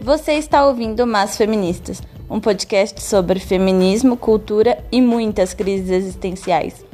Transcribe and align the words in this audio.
Você 0.00 0.32
está 0.32 0.66
ouvindo 0.66 1.06
Mas 1.06 1.36
Feministas, 1.36 2.02
um 2.28 2.40
podcast 2.40 3.00
sobre 3.00 3.38
feminismo, 3.38 4.16
cultura 4.16 4.84
e 4.90 5.00
muitas 5.00 5.54
crises 5.54 5.90
existenciais. 5.90 6.84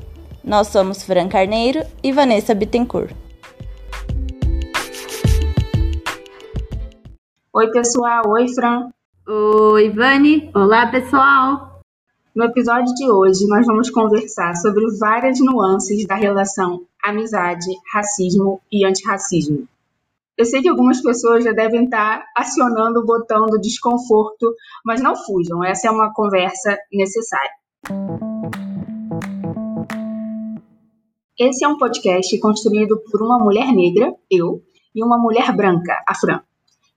Nós 0.45 0.69
somos 0.69 1.03
Fran 1.03 1.29
Carneiro 1.29 1.83
e 2.03 2.13
Vanessa 2.13 2.55
Bittencourt. 2.55 3.22
Oi, 7.55 7.71
pessoal. 7.71 8.23
Oi, 8.29 8.49
Fran. 8.49 8.89
Oi, 9.29 9.91
Vani. 9.91 10.51
Olá, 10.55 10.87
pessoal. 10.87 11.83
No 12.35 12.45
episódio 12.45 12.95
de 12.95 13.11
hoje, 13.11 13.47
nós 13.47 13.67
vamos 13.67 13.91
conversar 13.91 14.55
sobre 14.57 14.87
várias 14.99 15.39
nuances 15.39 16.07
da 16.07 16.15
relação 16.15 16.87
amizade, 17.05 17.67
racismo 17.93 18.59
e 18.73 18.87
antirracismo. 18.87 19.69
Eu 20.35 20.47
sei 20.47 20.63
que 20.63 20.69
algumas 20.71 21.03
pessoas 21.03 21.45
já 21.45 21.53
devem 21.53 21.85
estar 21.85 22.25
acionando 22.35 23.01
o 23.01 23.05
botão 23.05 23.45
do 23.45 23.61
desconforto, 23.61 24.55
mas 24.83 25.03
não 25.03 25.15
fujam, 25.15 25.63
essa 25.63 25.89
é 25.89 25.91
uma 25.91 26.11
conversa 26.15 26.79
necessária. 26.91 27.53
Esse 31.39 31.67
é 31.67 31.69
um 31.69 31.77
podcast 31.77 32.41
construído 32.41 32.99
por 33.11 33.21
uma 33.23 33.39
mulher 33.39 33.71
negra, 33.75 34.11
eu, 34.31 34.63
e 34.95 35.05
uma 35.05 35.19
mulher 35.19 35.55
branca, 35.55 36.03
a 36.09 36.15
Fran. 36.15 36.41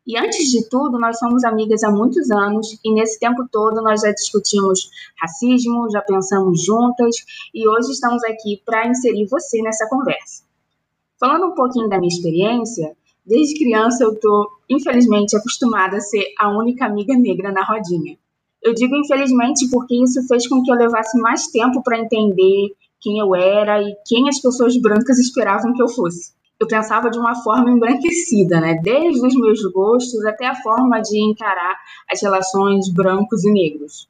E 0.06 0.16
antes 0.18 0.52
de 0.52 0.70
tudo, 0.70 1.00
nós 1.00 1.18
somos 1.18 1.44
amigas 1.44 1.84
há 1.84 1.90
muitos 1.90 2.30
anos 2.30 2.80
e 2.84 2.94
nesse 2.94 3.20
tempo 3.20 3.48
todo 3.52 3.82
nós 3.82 4.02
já 4.02 4.12
discutimos 4.12 4.88
racismo, 5.20 5.90
já 5.90 6.00
pensamos 6.00 6.64
juntas 6.64 7.16
e 7.52 7.68
hoje 7.68 7.92
estamos 7.92 8.24
aqui 8.24 8.62
para 8.64 8.88
inserir 8.88 9.26
você 9.26 9.64
nessa 9.64 9.90
conversa. 9.90 10.44
Falando 11.20 11.48
um 11.48 11.56
pouquinho 11.56 11.90
da 11.90 11.98
minha 11.98 12.14
experiência, 12.14 12.96
desde 13.26 13.58
criança 13.58 14.04
eu 14.04 14.20
tô, 14.20 14.48
infelizmente, 14.70 15.36
acostumada 15.36 15.98
a 15.98 16.02
ser 16.02 16.24
a 16.40 16.56
única 16.56 16.86
amiga 16.86 17.18
negra 17.18 17.52
na 17.52 17.66
rodinha. 17.66 18.16
Eu 18.62 18.76
digo 18.76 18.96
infelizmente 18.96 19.68
porque 19.72 19.96
isso 19.96 20.22
fez 20.28 20.48
com 20.48 20.62
que 20.62 20.72
eu 20.72 20.76
levasse 20.76 21.18
mais 21.20 21.48
tempo 21.48 21.82
para 21.82 22.00
entender 22.00 22.76
quem 23.02 23.18
eu 23.18 23.34
era 23.34 23.82
e 23.82 23.96
quem 24.06 24.30
as 24.30 24.40
pessoas 24.40 24.80
brancas 24.80 25.18
esperavam 25.18 25.74
que 25.74 25.82
eu 25.82 25.90
fosse 25.90 26.35
eu 26.60 26.68
pensava 26.68 27.10
de 27.10 27.20
uma 27.20 27.36
forma 27.44 27.70
embranquecida, 27.70 28.62
né? 28.62 28.80
Desde 28.82 29.26
os 29.26 29.36
meus 29.36 29.62
gostos 29.72 30.26
até 30.26 30.48
a 30.48 30.56
forma 30.56 31.02
de 31.02 31.20
encarar 31.20 31.76
as 32.10 32.22
relações 32.22 32.90
brancos 32.92 33.44
e 33.44 33.52
negros. 33.52 34.08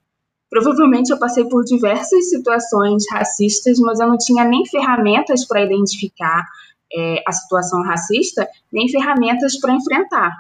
Provavelmente 0.50 1.12
eu 1.12 1.18
passei 1.18 1.44
por 1.46 1.64
diversas 1.64 2.30
situações 2.30 3.04
racistas, 3.12 3.80
mas 3.80 4.00
eu 4.00 4.08
não 4.08 4.18
tinha 4.18 4.46
nem 4.46 4.66
ferramentas 4.66 5.46
para 5.46 5.64
identificar 5.64 6.46
é, 6.94 7.24
a 7.28 7.32
situação 7.32 7.82
racista, 7.82 8.48
nem 8.72 8.88
ferramentas 8.90 9.60
para 9.60 9.74
enfrentar. 9.74 10.32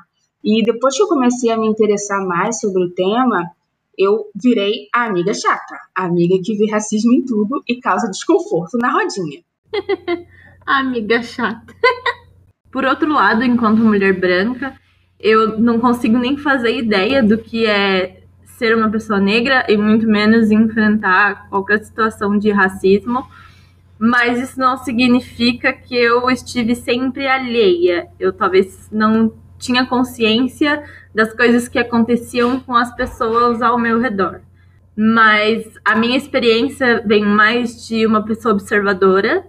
E 0.43 0.61
depois 0.63 0.95
que 0.95 1.01
eu 1.01 1.07
comecei 1.07 1.49
a 1.49 1.57
me 1.57 1.67
interessar 1.67 2.23
mais 2.23 2.59
sobre 2.59 2.83
o 2.83 2.91
tema, 2.91 3.49
eu 3.97 4.27
virei 4.35 4.87
a 4.93 5.05
amiga 5.05 5.33
chata, 5.33 5.79
a 5.95 6.05
amiga 6.05 6.35
que 6.43 6.55
vê 6.55 6.69
racismo 6.69 7.11
em 7.13 7.25
tudo 7.25 7.63
e 7.67 7.79
causa 7.81 8.09
desconforto 8.09 8.77
na 8.77 8.91
rodinha. 8.91 9.41
Amiga 10.65 11.21
chata. 11.21 11.75
Por 12.71 12.85
outro 12.85 13.13
lado, 13.13 13.43
enquanto 13.43 13.77
mulher 13.77 14.19
branca, 14.19 14.75
eu 15.19 15.59
não 15.59 15.79
consigo 15.79 16.17
nem 16.17 16.37
fazer 16.37 16.75
ideia 16.75 17.21
do 17.21 17.37
que 17.37 17.67
é 17.67 18.23
ser 18.43 18.75
uma 18.75 18.89
pessoa 18.89 19.19
negra 19.19 19.65
e 19.69 19.77
muito 19.77 20.07
menos 20.07 20.49
enfrentar 20.49 21.47
qualquer 21.49 21.83
situação 21.83 22.37
de 22.37 22.49
racismo. 22.49 23.27
Mas 23.99 24.41
isso 24.41 24.59
não 24.59 24.75
significa 24.77 25.71
que 25.71 25.95
eu 25.95 26.29
estive 26.31 26.75
sempre 26.75 27.27
alheia. 27.27 28.07
Eu 28.19 28.33
talvez 28.33 28.89
não 28.91 29.31
tinha 29.59 29.85
consciência 29.85 30.83
das 31.13 31.31
coisas 31.31 31.67
que 31.67 31.77
aconteciam 31.77 32.59
com 32.59 32.75
as 32.75 32.93
pessoas 32.95 33.61
ao 33.61 33.77
meu 33.77 33.99
redor. 34.01 34.41
Mas 34.97 35.63
a 35.83 35.95
minha 35.95 36.17
experiência 36.17 37.03
vem 37.05 37.23
mais 37.23 37.87
de 37.87 38.05
uma 38.05 38.25
pessoa 38.25 38.53
observadora 38.55 39.45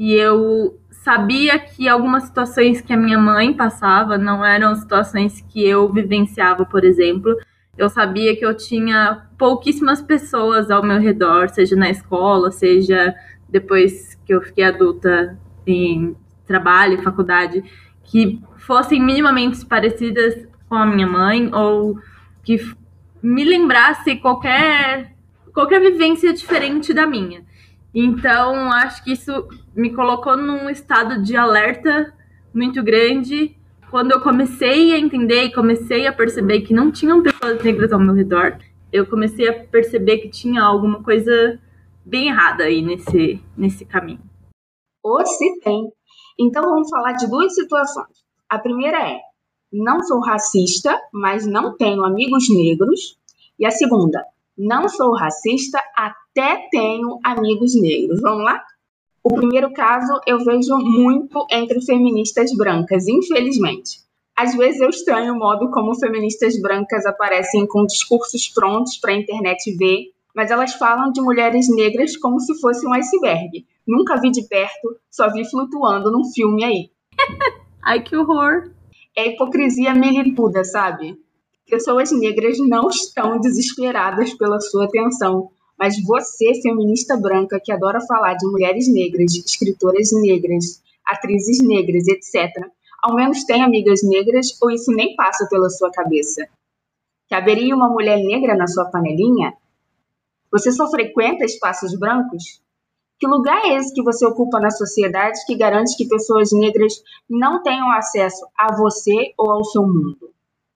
e 0.00 0.14
eu 0.14 0.80
sabia 0.90 1.58
que 1.58 1.86
algumas 1.86 2.22
situações 2.22 2.80
que 2.80 2.90
a 2.90 2.96
minha 2.96 3.18
mãe 3.18 3.52
passava 3.52 4.16
não 4.16 4.42
eram 4.42 4.74
situações 4.74 5.44
que 5.46 5.62
eu 5.62 5.92
vivenciava, 5.92 6.64
por 6.64 6.84
exemplo. 6.84 7.36
Eu 7.76 7.90
sabia 7.90 8.34
que 8.34 8.42
eu 8.42 8.56
tinha 8.56 9.26
pouquíssimas 9.36 10.00
pessoas 10.00 10.70
ao 10.70 10.82
meu 10.82 10.98
redor, 10.98 11.50
seja 11.50 11.76
na 11.76 11.90
escola, 11.90 12.50
seja 12.50 13.14
depois 13.46 14.18
que 14.24 14.32
eu 14.32 14.40
fiquei 14.40 14.64
adulta 14.64 15.38
em 15.66 16.16
trabalho, 16.46 17.02
faculdade, 17.02 17.62
que 18.02 18.40
fossem 18.56 19.04
minimamente 19.04 19.66
parecidas 19.66 20.48
com 20.66 20.76
a 20.76 20.86
minha 20.86 21.06
mãe 21.06 21.54
ou 21.54 21.98
que 22.42 22.58
me 23.22 23.44
lembrasse 23.44 24.16
qualquer 24.16 25.14
qualquer 25.52 25.78
vivência 25.78 26.32
diferente 26.32 26.94
da 26.94 27.06
minha. 27.06 27.44
Então, 27.94 28.70
acho 28.72 29.02
que 29.02 29.12
isso 29.12 29.48
me 29.74 29.92
colocou 29.92 30.36
num 30.36 30.70
estado 30.70 31.22
de 31.22 31.36
alerta 31.36 32.14
muito 32.54 32.82
grande. 32.82 33.56
Quando 33.90 34.12
eu 34.12 34.20
comecei 34.20 34.92
a 34.92 34.98
entender 34.98 35.44
e 35.44 35.52
comecei 35.52 36.06
a 36.06 36.12
perceber 36.12 36.60
que 36.60 36.72
não 36.72 36.92
tinham 36.92 37.22
pessoas 37.22 37.62
negras 37.62 37.92
ao 37.92 37.98
meu 37.98 38.14
redor, 38.14 38.58
eu 38.92 39.06
comecei 39.06 39.48
a 39.48 39.64
perceber 39.64 40.18
que 40.18 40.28
tinha 40.28 40.62
alguma 40.62 41.02
coisa 41.02 41.60
bem 42.04 42.28
errada 42.28 42.64
aí 42.64 42.82
nesse, 42.82 43.42
nesse 43.56 43.84
caminho. 43.84 44.20
Ou 45.02 45.24
se 45.26 45.60
tem. 45.60 45.92
Então 46.38 46.62
vamos 46.62 46.88
falar 46.88 47.12
de 47.12 47.28
duas 47.28 47.54
situações. 47.54 48.20
A 48.48 48.58
primeira 48.58 48.98
é: 48.98 49.18
não 49.72 50.02
sou 50.02 50.20
racista, 50.20 50.96
mas 51.12 51.46
não 51.46 51.76
tenho 51.76 52.04
amigos 52.04 52.48
negros. 52.48 53.18
E 53.58 53.66
a 53.66 53.70
segunda, 53.70 54.24
não 54.56 54.88
sou 54.88 55.14
racista, 55.14 55.78
até 56.30 56.68
tenho 56.70 57.18
amigos 57.24 57.74
negros. 57.74 58.20
Vamos 58.20 58.44
lá? 58.44 58.62
O 59.22 59.34
primeiro 59.34 59.72
caso 59.72 60.20
eu 60.26 60.38
vejo 60.38 60.78
muito 60.78 61.46
entre 61.50 61.80
feministas 61.84 62.50
brancas, 62.56 63.06
infelizmente. 63.06 64.00
Às 64.36 64.54
vezes 64.56 64.80
eu 64.80 64.88
estranho 64.88 65.34
o 65.34 65.38
modo 65.38 65.70
como 65.70 65.98
feministas 65.98 66.58
brancas 66.60 67.04
aparecem 67.04 67.66
com 67.66 67.84
discursos 67.84 68.48
prontos 68.48 68.96
para 68.96 69.12
a 69.12 69.16
internet 69.16 69.76
ver, 69.76 70.06
mas 70.34 70.50
elas 70.50 70.72
falam 70.74 71.12
de 71.12 71.20
mulheres 71.20 71.68
negras 71.68 72.16
como 72.16 72.40
se 72.40 72.58
fosse 72.58 72.86
um 72.86 72.94
iceberg. 72.94 73.66
Nunca 73.86 74.18
vi 74.18 74.30
de 74.30 74.48
perto, 74.48 74.96
só 75.10 75.30
vi 75.30 75.44
flutuando 75.44 76.10
num 76.10 76.24
filme 76.32 76.64
aí. 76.64 76.90
Ai, 77.84 78.02
que 78.02 78.16
horror! 78.16 78.70
É 79.14 79.26
hipocrisia 79.26 79.94
milituda, 79.94 80.64
sabe? 80.64 81.18
Pessoas 81.68 82.10
negras 82.12 82.56
não 82.58 82.88
estão 82.88 83.38
desesperadas 83.38 84.32
pela 84.34 84.60
sua 84.60 84.84
atenção, 84.84 85.50
mas 85.80 85.94
você, 86.04 86.60
feminista 86.60 87.16
branca 87.16 87.58
que 87.58 87.72
adora 87.72 88.02
falar 88.02 88.34
de 88.34 88.46
mulheres 88.46 88.86
negras, 88.86 89.34
escritoras 89.34 90.10
negras, 90.12 90.82
atrizes 91.06 91.66
negras, 91.66 92.06
etc., 92.06 92.68
ao 93.02 93.14
menos 93.14 93.44
tem 93.44 93.62
amigas 93.62 94.02
negras 94.02 94.48
ou 94.60 94.70
isso 94.70 94.92
nem 94.92 95.16
passa 95.16 95.48
pela 95.48 95.70
sua 95.70 95.90
cabeça? 95.90 96.46
Caberia 97.30 97.74
uma 97.74 97.88
mulher 97.88 98.18
negra 98.18 98.54
na 98.54 98.66
sua 98.66 98.90
panelinha? 98.90 99.54
Você 100.52 100.70
só 100.70 100.86
frequenta 100.90 101.46
espaços 101.46 101.98
brancos? 101.98 102.60
Que 103.18 103.26
lugar 103.26 103.64
é 103.64 103.76
esse 103.76 103.94
que 103.94 104.02
você 104.02 104.26
ocupa 104.26 104.60
na 104.60 104.70
sociedade 104.70 105.40
que 105.46 105.56
garante 105.56 105.96
que 105.96 106.06
pessoas 106.06 106.52
negras 106.52 107.02
não 107.28 107.62
tenham 107.62 107.90
acesso 107.90 108.46
a 108.54 108.76
você 108.76 109.32
ou 109.38 109.50
ao 109.50 109.64
seu 109.64 109.82
mundo? 109.82 110.30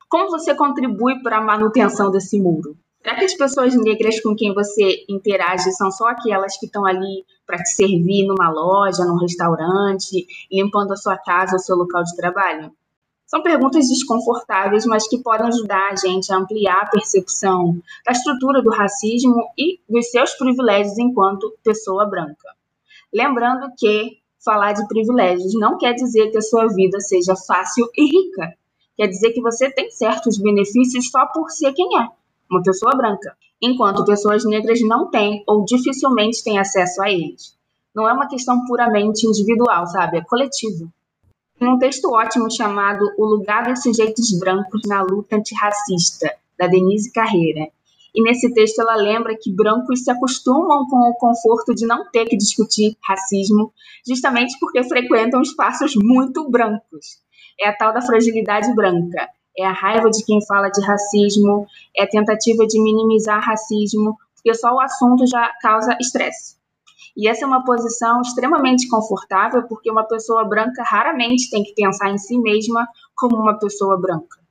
Como 0.09 0.31
você 0.31 0.55
contribui 0.55 1.23
para 1.23 1.39
a 1.39 1.45
manutenção 1.45 2.11
desse 2.11 2.41
muro? 2.41 2.75
Será 3.05 3.17
que 3.17 3.25
as 3.27 3.35
pessoas 3.35 3.77
negras 3.77 4.19
com 4.23 4.35
quem 4.35 4.55
você 4.55 5.05
interage 5.11 5.71
são 5.73 5.91
só 5.91 6.06
aquelas 6.06 6.56
que 6.56 6.65
estão 6.65 6.87
ali 6.87 7.27
para 7.47 7.59
te 7.59 7.69
servir 7.69 8.27
numa 8.27 8.51
loja, 8.51 9.05
num 9.05 9.19
restaurante, 9.19 10.27
limpando 10.51 10.93
a 10.93 10.97
sua 10.97 11.19
casa 11.19 11.53
ou 11.53 11.59
seu 11.59 11.77
local 11.77 12.03
de 12.03 12.17
trabalho? 12.17 12.73
São 13.27 13.43
perguntas 13.43 13.89
desconfortáveis, 13.89 14.87
mas 14.87 15.06
que 15.06 15.19
podem 15.19 15.49
ajudar 15.49 15.91
a 15.93 15.97
gente 15.97 16.33
a 16.33 16.39
ampliar 16.39 16.81
a 16.81 16.87
percepção 16.87 17.79
da 18.06 18.12
estrutura 18.12 18.62
do 18.62 18.71
racismo 18.71 19.50
e 19.59 19.81
dos 19.87 20.11
seus 20.11 20.33
privilégios 20.33 20.97
enquanto 20.99 21.55
pessoa 21.62 22.07
branca. 22.07 22.49
Lembrando 23.12 23.71
que 23.77 24.17
falar 24.43 24.73
de 24.73 24.89
privilégios 24.89 25.53
não 25.53 25.77
quer 25.77 25.93
dizer 25.93 26.31
que 26.31 26.39
a 26.39 26.43
sua 26.43 26.69
vida 26.69 26.99
seja 27.00 27.37
fácil 27.37 27.87
e 27.95 28.07
rica 28.07 28.55
quer 28.97 29.09
dizer 29.09 29.33
que 29.33 29.43
você 29.43 29.71
tem 29.71 29.91
certos 29.91 30.39
benefícios 30.39 31.11
só 31.11 31.27
por 31.27 31.50
ser 31.50 31.73
quem 31.73 31.99
é, 31.99 32.09
uma 32.55 32.62
pessoa 32.62 32.97
branca, 32.97 33.37
enquanto 33.61 34.05
pessoas 34.05 34.45
negras 34.45 34.81
não 34.83 35.11
têm 35.11 35.43
ou 35.47 35.65
dificilmente 35.65 36.43
têm 36.43 36.59
acesso 36.59 37.03
a 37.03 37.11
eles. 37.11 37.56
Não 37.95 38.09
é 38.09 38.12
uma 38.12 38.29
questão 38.29 38.65
puramente 38.65 39.27
individual, 39.27 39.87
sabe? 39.87 40.19
É 40.19 40.25
coletivo. 40.25 40.91
Tem 41.59 41.69
um 41.69 41.79
texto 41.79 42.11
ótimo 42.12 42.51
chamado 42.51 43.05
O 43.17 43.25
Lugar 43.25 43.65
dos 43.65 43.83
Sujeitos 43.83 44.37
Brancos 44.39 44.83
na 44.87 45.03
Luta 45.03 45.37
Antirracista, 45.37 46.33
da 46.59 46.67
Denise 46.67 47.12
Carreira. 47.12 47.69
E 48.15 48.23
nesse 48.23 48.53
texto 48.53 48.81
ela 48.81 48.95
lembra 48.95 49.37
que 49.37 49.53
brancos 49.53 50.05
se 50.05 50.11
acostumam 50.11 50.87
com 50.89 51.11
o 51.11 51.15
conforto 51.15 51.75
de 51.75 51.87
não 51.87 52.09
ter 52.11 52.27
que 52.27 52.37
discutir 52.37 52.97
racismo, 53.03 53.73
justamente 54.07 54.57
porque 54.61 54.83
frequentam 54.85 55.43
espaços 55.43 55.95
muito 55.97 56.49
brancos. 56.49 57.19
É 57.61 57.69
a 57.69 57.77
tal 57.77 57.93
da 57.93 58.03
fragilidade 58.03 58.73
branca. 58.75 59.29
É 59.56 59.65
a 59.65 59.73
raiva 59.73 60.11
de 60.11 60.25
quem 60.25 60.45
fala 60.47 60.69
de 60.69 60.85
racismo, 60.85 61.67
é 61.97 62.05
a 62.05 62.09
tentativa 62.09 62.67
de 62.67 62.83
minimizar 62.83 63.41
racismo, 63.41 64.17
porque 64.35 64.55
só 64.55 64.75
o 64.75 64.81
assunto 64.81 65.27
já 65.27 65.51
causa 65.61 65.97
estresse. 66.01 66.56
E 67.17 67.29
essa 67.29 67.45
é 67.45 67.47
uma 67.47 67.65
posição 67.65 68.21
extremamente 68.21 68.89
confortável, 68.89 69.62
porque 69.69 69.91
uma 69.91 70.03
pessoa 70.05 70.45
branca 70.45 70.83
raramente 70.83 71.49
tem 71.49 71.62
que 71.62 71.73
pensar 71.75 72.11
em 72.11 72.19
si 72.19 72.39
mesma 72.39 72.89
como 73.17 73.37
uma 73.37 73.59
pessoa 73.59 73.97
branca. 74.01 74.43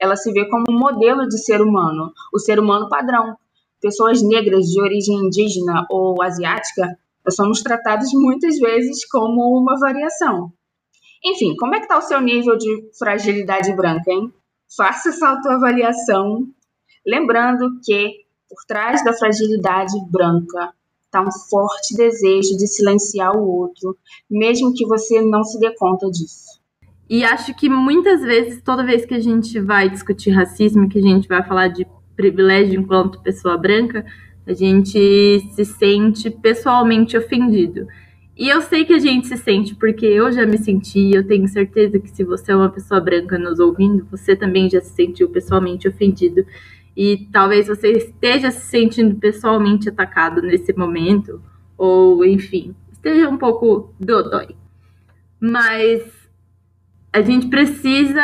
Ela 0.00 0.16
se 0.16 0.32
vê 0.32 0.48
como 0.48 0.64
um 0.68 0.78
modelo 0.78 1.28
de 1.28 1.38
ser 1.38 1.60
humano, 1.60 2.12
o 2.32 2.38
ser 2.38 2.58
humano 2.58 2.88
padrão. 2.88 3.36
Pessoas 3.80 4.20
negras 4.20 4.66
de 4.66 4.82
origem 4.82 5.14
indígena 5.16 5.86
ou 5.88 6.20
asiática, 6.20 6.98
somos 7.30 7.62
tratados 7.62 8.10
muitas 8.12 8.58
vezes 8.58 9.08
como 9.08 9.56
uma 9.56 9.78
variação. 9.78 10.52
Enfim, 11.24 11.54
como 11.56 11.74
é 11.74 11.78
que 11.78 11.84
está 11.84 11.98
o 11.98 12.02
seu 12.02 12.20
nível 12.20 12.56
de 12.56 12.90
fragilidade 12.98 13.72
branca, 13.74 14.10
hein? 14.10 14.32
Faça 14.76 15.08
essa 15.10 15.28
autoavaliação, 15.28 16.46
lembrando 17.06 17.80
que 17.84 18.26
por 18.48 18.64
trás 18.66 19.04
da 19.04 19.12
fragilidade 19.12 19.92
branca 20.10 20.72
está 21.04 21.22
um 21.22 21.32
forte 21.50 21.96
desejo 21.96 22.56
de 22.56 22.66
silenciar 22.66 23.34
o 23.36 23.48
outro, 23.48 23.96
mesmo 24.30 24.74
que 24.74 24.86
você 24.86 25.20
não 25.22 25.42
se 25.42 25.58
dê 25.58 25.74
conta 25.74 26.10
disso. 26.10 26.58
E 27.08 27.24
acho 27.24 27.54
que 27.54 27.70
muitas 27.70 28.20
vezes, 28.20 28.62
toda 28.62 28.84
vez 28.84 29.06
que 29.06 29.14
a 29.14 29.20
gente 29.20 29.58
vai 29.58 29.88
discutir 29.88 30.30
racismo, 30.30 30.88
que 30.88 30.98
a 30.98 31.02
gente 31.02 31.26
vai 31.26 31.42
falar 31.42 31.68
de 31.68 31.86
privilégio 32.14 32.80
enquanto 32.80 33.22
pessoa 33.22 33.56
branca, 33.56 34.04
a 34.46 34.52
gente 34.52 35.40
se 35.54 35.64
sente 35.64 36.30
pessoalmente 36.30 37.16
ofendido. 37.16 37.86
E 38.38 38.48
eu 38.48 38.62
sei 38.62 38.84
que 38.84 38.92
a 38.92 39.00
gente 39.00 39.26
se 39.26 39.36
sente, 39.36 39.74
porque 39.74 40.06
eu 40.06 40.30
já 40.30 40.46
me 40.46 40.56
senti, 40.56 41.10
eu 41.12 41.26
tenho 41.26 41.48
certeza 41.48 41.98
que 41.98 42.08
se 42.08 42.22
você 42.22 42.52
é 42.52 42.56
uma 42.56 42.70
pessoa 42.70 43.00
branca 43.00 43.36
nos 43.36 43.58
ouvindo, 43.58 44.06
você 44.08 44.36
também 44.36 44.70
já 44.70 44.80
se 44.80 44.94
sentiu 44.94 45.28
pessoalmente 45.28 45.88
ofendido 45.88 46.46
e 46.96 47.28
talvez 47.32 47.66
você 47.66 47.90
esteja 47.90 48.52
se 48.52 48.60
sentindo 48.60 49.16
pessoalmente 49.16 49.88
atacado 49.88 50.40
nesse 50.40 50.72
momento, 50.72 51.42
ou 51.76 52.24
enfim, 52.24 52.76
esteja 52.92 53.28
um 53.28 53.36
pouco 53.36 53.92
dodói. 53.98 54.54
Mas 55.40 56.02
a 57.12 57.20
gente 57.20 57.48
precisa 57.48 58.22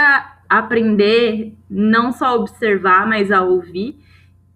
aprender 0.48 1.56
não 1.68 2.12
só 2.12 2.26
a 2.26 2.34
observar, 2.34 3.04
mas 3.08 3.32
a 3.32 3.42
ouvir. 3.42 3.98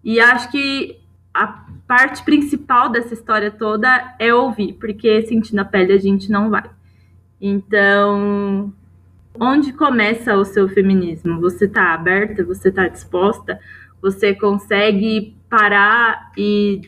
E 0.03 0.21
acho 0.21 0.49
que 0.51 0.98
a 1.43 1.65
parte 1.87 2.23
principal 2.23 2.89
dessa 2.89 3.13
história 3.13 3.49
toda 3.51 4.15
é 4.19 4.33
ouvir, 4.33 4.73
porque 4.73 5.21
sentindo 5.23 5.59
a 5.59 5.65
pele 5.65 5.93
a 5.93 5.97
gente 5.97 6.31
não 6.31 6.49
vai. 6.49 6.69
Então, 7.41 8.73
onde 9.39 9.73
começa 9.73 10.35
o 10.35 10.45
seu 10.45 10.67
feminismo? 10.67 11.39
Você 11.39 11.65
está 11.65 11.93
aberta? 11.93 12.43
Você 12.43 12.69
está 12.69 12.87
disposta? 12.87 13.59
você 14.01 14.33
consegue 14.33 15.35
parar 15.49 16.31
e 16.37 16.81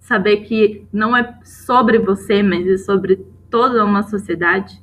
saber 0.00 0.38
que 0.38 0.86
não 0.92 1.16
é 1.16 1.38
sobre 1.44 1.98
você, 1.98 2.42
mas 2.42 2.66
é 2.66 2.76
sobre 2.76 3.24
toda 3.50 3.84
uma 3.84 4.02
sociedade? 4.02 4.80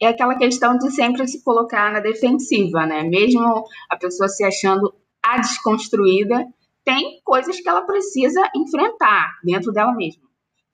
É 0.00 0.08
aquela 0.08 0.36
questão 0.36 0.76
de 0.76 0.90
sempre 0.90 1.26
se 1.26 1.42
colocar 1.42 1.92
na 1.92 2.00
defensiva, 2.00 2.86
né? 2.86 3.02
Mesmo 3.02 3.64
a 3.88 3.96
pessoa 3.96 4.28
se 4.28 4.44
achando 4.44 4.94
a 5.22 5.38
desconstruída, 5.38 6.46
tem 6.84 7.20
coisas 7.24 7.58
que 7.60 7.68
ela 7.68 7.82
precisa 7.82 8.40
enfrentar 8.54 9.32
dentro 9.42 9.72
dela 9.72 9.94
mesma. 9.94 10.22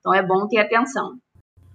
Então 0.01 0.13
é 0.15 0.23
bom 0.23 0.47
ter 0.49 0.59
atenção. 0.59 1.19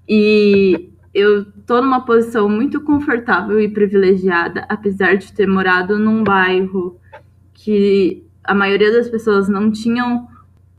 E 0.07 0.89
eu 1.13 1.45
tô 1.65 1.81
numa 1.81 2.05
posição 2.05 2.49
muito 2.49 2.81
confortável 2.81 3.59
e 3.59 3.69
privilegiada, 3.69 4.65
apesar 4.69 5.15
de 5.15 5.31
ter 5.31 5.47
morado 5.47 5.97
num 5.97 6.23
bairro 6.23 6.99
que 7.53 8.23
a 8.43 8.53
maioria 8.53 8.91
das 8.91 9.09
pessoas 9.09 9.47
não 9.47 9.71
tinham 9.71 10.27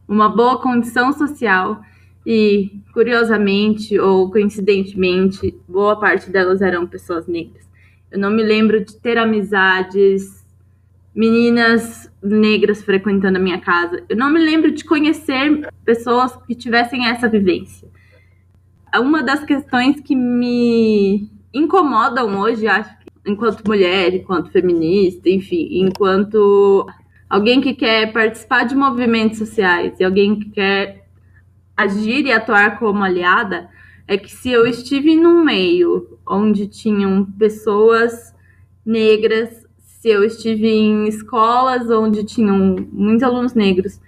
uma 0.06 0.28
boa 0.28 0.60
condição 0.60 1.12
social 1.12 1.80
e, 2.24 2.80
curiosamente 2.92 3.98
ou 3.98 4.30
coincidentemente, 4.30 5.58
boa 5.68 5.98
parte 5.98 6.30
delas 6.30 6.60
eram 6.60 6.86
pessoas 6.86 7.26
negras. 7.26 7.66
Eu 8.10 8.18
não 8.18 8.30
me 8.30 8.42
lembro 8.42 8.84
de 8.84 8.96
ter 8.96 9.18
amizades, 9.18 10.44
meninas 11.14 12.12
negras 12.34 12.82
frequentando 12.82 13.38
a 13.38 13.40
minha 13.40 13.60
casa. 13.60 14.02
Eu 14.08 14.16
não 14.16 14.30
me 14.30 14.38
lembro 14.38 14.72
de 14.72 14.84
conhecer 14.84 15.68
pessoas 15.84 16.36
que 16.46 16.54
tivessem 16.54 17.06
essa 17.06 17.28
vivência. 17.28 17.88
Uma 18.94 19.22
das 19.22 19.44
questões 19.44 20.00
que 20.00 20.14
me 20.14 21.30
incomodam 21.52 22.38
hoje, 22.40 22.66
acho 22.66 22.96
enquanto 23.26 23.66
mulher, 23.66 24.14
enquanto 24.14 24.50
feminista, 24.50 25.28
enfim, 25.28 25.68
enquanto 25.80 26.86
alguém 27.28 27.60
que 27.60 27.74
quer 27.74 28.12
participar 28.12 28.64
de 28.64 28.76
movimentos 28.76 29.38
sociais 29.38 29.98
e 29.98 30.04
alguém 30.04 30.38
que 30.38 30.50
quer 30.50 31.08
agir 31.76 32.24
e 32.24 32.32
atuar 32.32 32.78
como 32.78 33.02
aliada, 33.02 33.68
é 34.06 34.16
que 34.16 34.30
se 34.30 34.50
eu 34.50 34.64
estive 34.66 35.16
num 35.16 35.44
meio 35.44 36.18
onde 36.26 36.68
tinham 36.68 37.24
pessoas 37.24 38.32
negras, 38.84 39.65
eu 40.08 40.24
estive 40.24 40.68
em 40.68 41.08
escolas 41.08 41.90
onde 41.90 42.24
tinham 42.24 42.76
muitos 42.92 43.22
alunos 43.22 43.54
negros, 43.54 44.00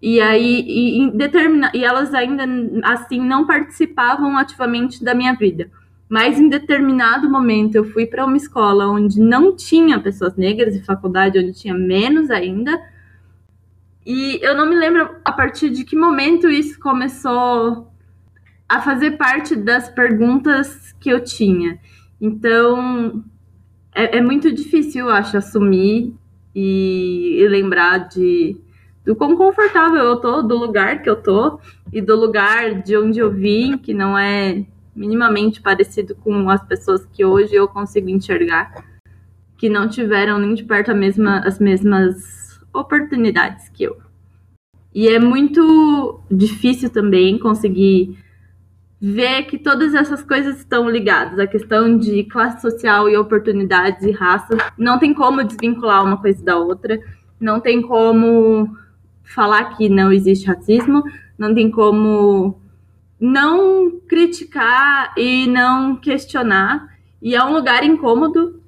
e 0.00 0.20
aí 0.20 0.64
e, 0.66 1.10
determina, 1.12 1.70
e 1.74 1.84
elas 1.84 2.14
ainda 2.14 2.44
assim 2.84 3.20
não 3.20 3.46
participavam 3.46 4.36
ativamente 4.36 5.02
da 5.02 5.14
minha 5.14 5.34
vida 5.34 5.70
mas 6.08 6.38
em 6.38 6.48
determinado 6.48 7.28
momento 7.28 7.74
eu 7.74 7.84
fui 7.84 8.06
para 8.06 8.24
uma 8.24 8.36
escola 8.36 8.86
onde 8.86 9.20
não 9.20 9.54
tinha 9.54 9.98
pessoas 9.98 10.36
negras 10.36 10.74
e 10.76 10.84
faculdade 10.84 11.38
onde 11.38 11.52
tinha 11.52 11.74
menos 11.74 12.30
ainda. 12.30 12.80
E 14.04 14.38
eu 14.40 14.56
não 14.56 14.68
me 14.68 14.76
lembro 14.76 15.16
a 15.24 15.32
partir 15.32 15.68
de 15.70 15.84
que 15.84 15.96
momento 15.96 16.48
isso 16.48 16.78
começou 16.78 17.90
a 18.68 18.80
fazer 18.80 19.12
parte 19.12 19.56
das 19.56 19.88
perguntas 19.88 20.94
que 21.00 21.10
eu 21.10 21.22
tinha. 21.24 21.78
Então 22.20 23.24
é, 23.96 24.18
é 24.18 24.20
muito 24.20 24.52
difícil, 24.52 25.06
eu 25.06 25.10
acho, 25.10 25.36
assumir 25.38 26.14
e, 26.54 27.38
e 27.40 27.48
lembrar 27.48 28.08
de 28.08 28.56
do 29.04 29.14
quão 29.14 29.36
confortável 29.36 30.02
eu 30.02 30.16
tô, 30.16 30.42
do 30.42 30.56
lugar 30.56 31.00
que 31.00 31.08
eu 31.08 31.14
tô 31.14 31.60
e 31.92 32.02
do 32.02 32.16
lugar 32.16 32.82
de 32.82 32.96
onde 32.96 33.20
eu 33.20 33.30
vim, 33.30 33.78
que 33.78 33.94
não 33.94 34.18
é 34.18 34.64
minimamente 34.94 35.62
parecido 35.62 36.16
com 36.16 36.50
as 36.50 36.62
pessoas 36.66 37.06
que 37.12 37.24
hoje 37.24 37.54
eu 37.54 37.68
consigo 37.68 38.08
enxergar, 38.08 38.84
que 39.56 39.68
não 39.68 39.88
tiveram 39.88 40.38
nem 40.38 40.54
de 40.54 40.64
perto 40.64 40.92
mesma, 40.92 41.38
as 41.38 41.60
mesmas 41.60 42.60
oportunidades 42.74 43.68
que 43.68 43.84
eu. 43.84 43.96
E 44.92 45.08
é 45.08 45.20
muito 45.20 46.20
difícil 46.28 46.90
também 46.90 47.38
conseguir 47.38 48.18
ver 49.00 49.44
que 49.44 49.58
todas 49.58 49.94
essas 49.94 50.22
coisas 50.22 50.58
estão 50.58 50.88
ligadas. 50.88 51.38
A 51.38 51.46
questão 51.46 51.96
de 51.98 52.24
classe 52.24 52.62
social 52.62 53.08
e 53.08 53.16
oportunidades 53.16 54.02
e 54.04 54.10
raça. 54.10 54.56
Não 54.76 54.98
tem 54.98 55.12
como 55.12 55.44
desvincular 55.44 56.04
uma 56.04 56.20
coisa 56.20 56.42
da 56.44 56.56
outra. 56.56 56.98
Não 57.38 57.60
tem 57.60 57.82
como 57.82 58.68
falar 59.22 59.76
que 59.76 59.88
não 59.88 60.12
existe 60.12 60.46
racismo. 60.46 61.02
Não 61.38 61.54
tem 61.54 61.70
como 61.70 62.60
não 63.20 64.00
criticar 64.08 65.12
e 65.16 65.46
não 65.46 65.96
questionar. 65.96 66.96
E 67.20 67.34
é 67.34 67.44
um 67.44 67.52
lugar 67.52 67.82
incômodo, 67.84 68.62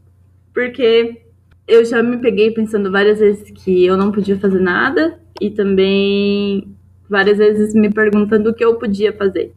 porque 0.52 1.22
eu 1.66 1.84
já 1.84 2.02
me 2.02 2.16
peguei 2.16 2.50
pensando 2.50 2.90
várias 2.90 3.18
vezes 3.18 3.50
que 3.50 3.84
eu 3.84 3.96
não 3.96 4.10
podia 4.10 4.38
fazer 4.38 4.60
nada 4.60 5.20
e 5.40 5.50
também 5.50 6.74
várias 7.08 7.38
vezes 7.38 7.74
me 7.74 7.92
perguntando 7.92 8.50
o 8.50 8.54
que 8.54 8.64
eu 8.64 8.76
podia 8.76 9.12
fazer. 9.12 9.54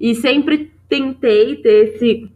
E 0.00 0.14
sempre 0.14 0.72
tentei 0.88 1.56
ter 1.56 1.94
esse 1.94 2.30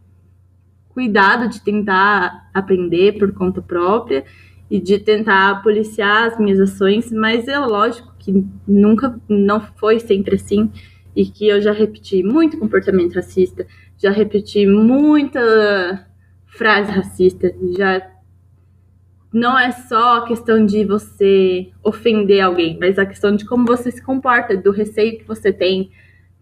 cuidado 0.89 1.49
de 1.49 1.61
tentar 1.61 2.49
aprender 2.53 3.17
por 3.17 3.33
conta 3.33 3.61
própria 3.61 4.23
e 4.69 4.79
de 4.79 4.99
tentar 4.99 5.61
policiar 5.63 6.27
as 6.27 6.39
minhas 6.39 6.59
ações, 6.59 7.11
mas 7.11 7.47
é 7.47 7.57
lógico 7.59 8.13
que 8.19 8.45
nunca 8.67 9.19
não 9.27 9.59
foi 9.61 9.99
sempre 9.99 10.35
assim 10.35 10.71
e 11.15 11.25
que 11.25 11.47
eu 11.47 11.61
já 11.61 11.71
repeti 11.71 12.23
muito 12.23 12.57
comportamento 12.57 13.13
racista, 13.13 13.67
já 13.97 14.09
repeti 14.09 14.65
muita 14.65 16.07
frase 16.45 16.91
racista, 16.91 17.53
já 17.77 18.01
não 19.31 19.57
é 19.57 19.71
só 19.71 20.17
a 20.17 20.25
questão 20.27 20.63
de 20.65 20.85
você 20.85 21.71
ofender 21.83 22.41
alguém, 22.41 22.77
mas 22.79 22.99
a 22.99 23.05
questão 23.05 23.35
de 23.35 23.45
como 23.45 23.65
você 23.65 23.91
se 23.91 24.01
comporta, 24.01 24.55
do 24.55 24.71
receio 24.71 25.17
que 25.17 25.27
você 25.27 25.51
tem 25.51 25.91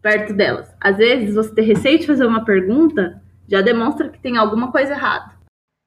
perto 0.01 0.33
delas. 0.33 0.67
Às 0.79 0.97
vezes, 0.97 1.35
você 1.35 1.53
ter 1.53 1.61
receio 1.61 1.99
de 1.99 2.07
fazer 2.07 2.25
uma 2.25 2.43
pergunta 2.43 3.21
já 3.47 3.61
demonstra 3.61 4.09
que 4.09 4.19
tem 4.19 4.37
alguma 4.37 4.71
coisa 4.71 4.93
errada. 4.93 5.39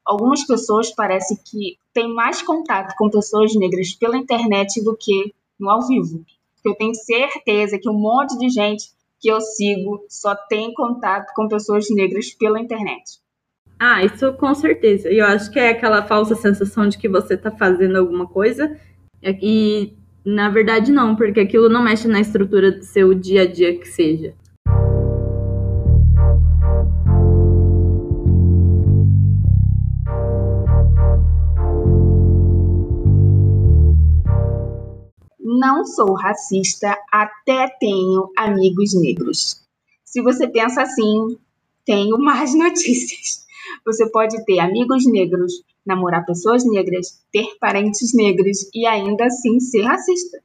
Algumas 0.05 0.47
pessoas 0.47 0.91
parecem 0.95 1.39
que 1.45 1.79
têm 1.93 2.13
mais 2.13 2.43
contato 2.43 2.95
com 2.97 3.09
pessoas 3.09 3.55
negras 3.55 3.95
pela 3.95 4.17
internet 4.17 4.83
do 4.85 4.97
que 4.97 5.35
no 5.59 5.71
ao 5.71 5.87
vivo. 5.87 6.25
Eu 6.65 6.75
tenho 6.75 6.95
certeza 6.95 7.79
que 7.79 7.89
um 7.89 7.99
monte 7.99 8.39
de 8.39 8.49
gente 8.51 8.93
que 9.19 9.29
eu 9.29 9.41
sigo 9.41 10.05
só 10.09 10.35
tem 10.35 10.75
contato 10.75 11.33
com 11.35 11.49
pessoas 11.49 11.87
negras 11.91 12.31
pela 12.35 12.61
internet. 12.61 13.19
Ah, 13.79 14.05
isso 14.05 14.33
com 14.35 14.55
certeza. 14.55 15.11
Eu 15.11 15.25
acho 15.25 15.51
que 15.51 15.59
é 15.59 15.71
aquela 15.71 16.03
falsa 16.03 16.35
sensação 16.35 16.89
de 16.89 16.99
que 16.99 17.09
você 17.09 17.35
está 17.35 17.51
fazendo 17.51 17.97
alguma 17.97 18.27
coisa 18.27 18.79
e 19.23 19.97
na 20.25 20.49
verdade 20.49 20.91
não, 20.91 21.15
porque 21.15 21.41
aquilo 21.41 21.69
não 21.69 21.83
mexe 21.83 22.09
na 22.09 22.21
estrutura 22.21 22.73
do 22.73 22.83
seu 22.83 23.13
dia 23.15 23.43
a 23.43 23.47
dia 23.47 23.79
que 23.79 23.87
seja. 23.87 24.35
Não 35.39 35.85
sou 35.85 36.15
racista, 36.15 36.97
até 37.13 37.69
tenho 37.79 38.31
amigos 38.37 38.95
negros. 39.01 39.63
Se 40.05 40.23
você 40.23 40.49
pensa 40.49 40.83
assim, 40.83 41.37
tenho 41.85 42.17
mais 42.23 42.55
notícias. 42.55 43.45
Você 43.85 44.11
pode 44.11 44.43
ter 44.45 44.59
amigos 44.61 45.07
negros, 45.07 45.53
namorar 45.85 46.25
pessoas 46.25 46.65
negras, 46.65 47.21
ter 47.33 47.57
parentes 47.61 48.15
negros 48.15 48.69
e 48.75 48.87
ainda 48.87 49.27
assim 49.27 49.61
ser 49.61 49.83
racista. 49.83 50.39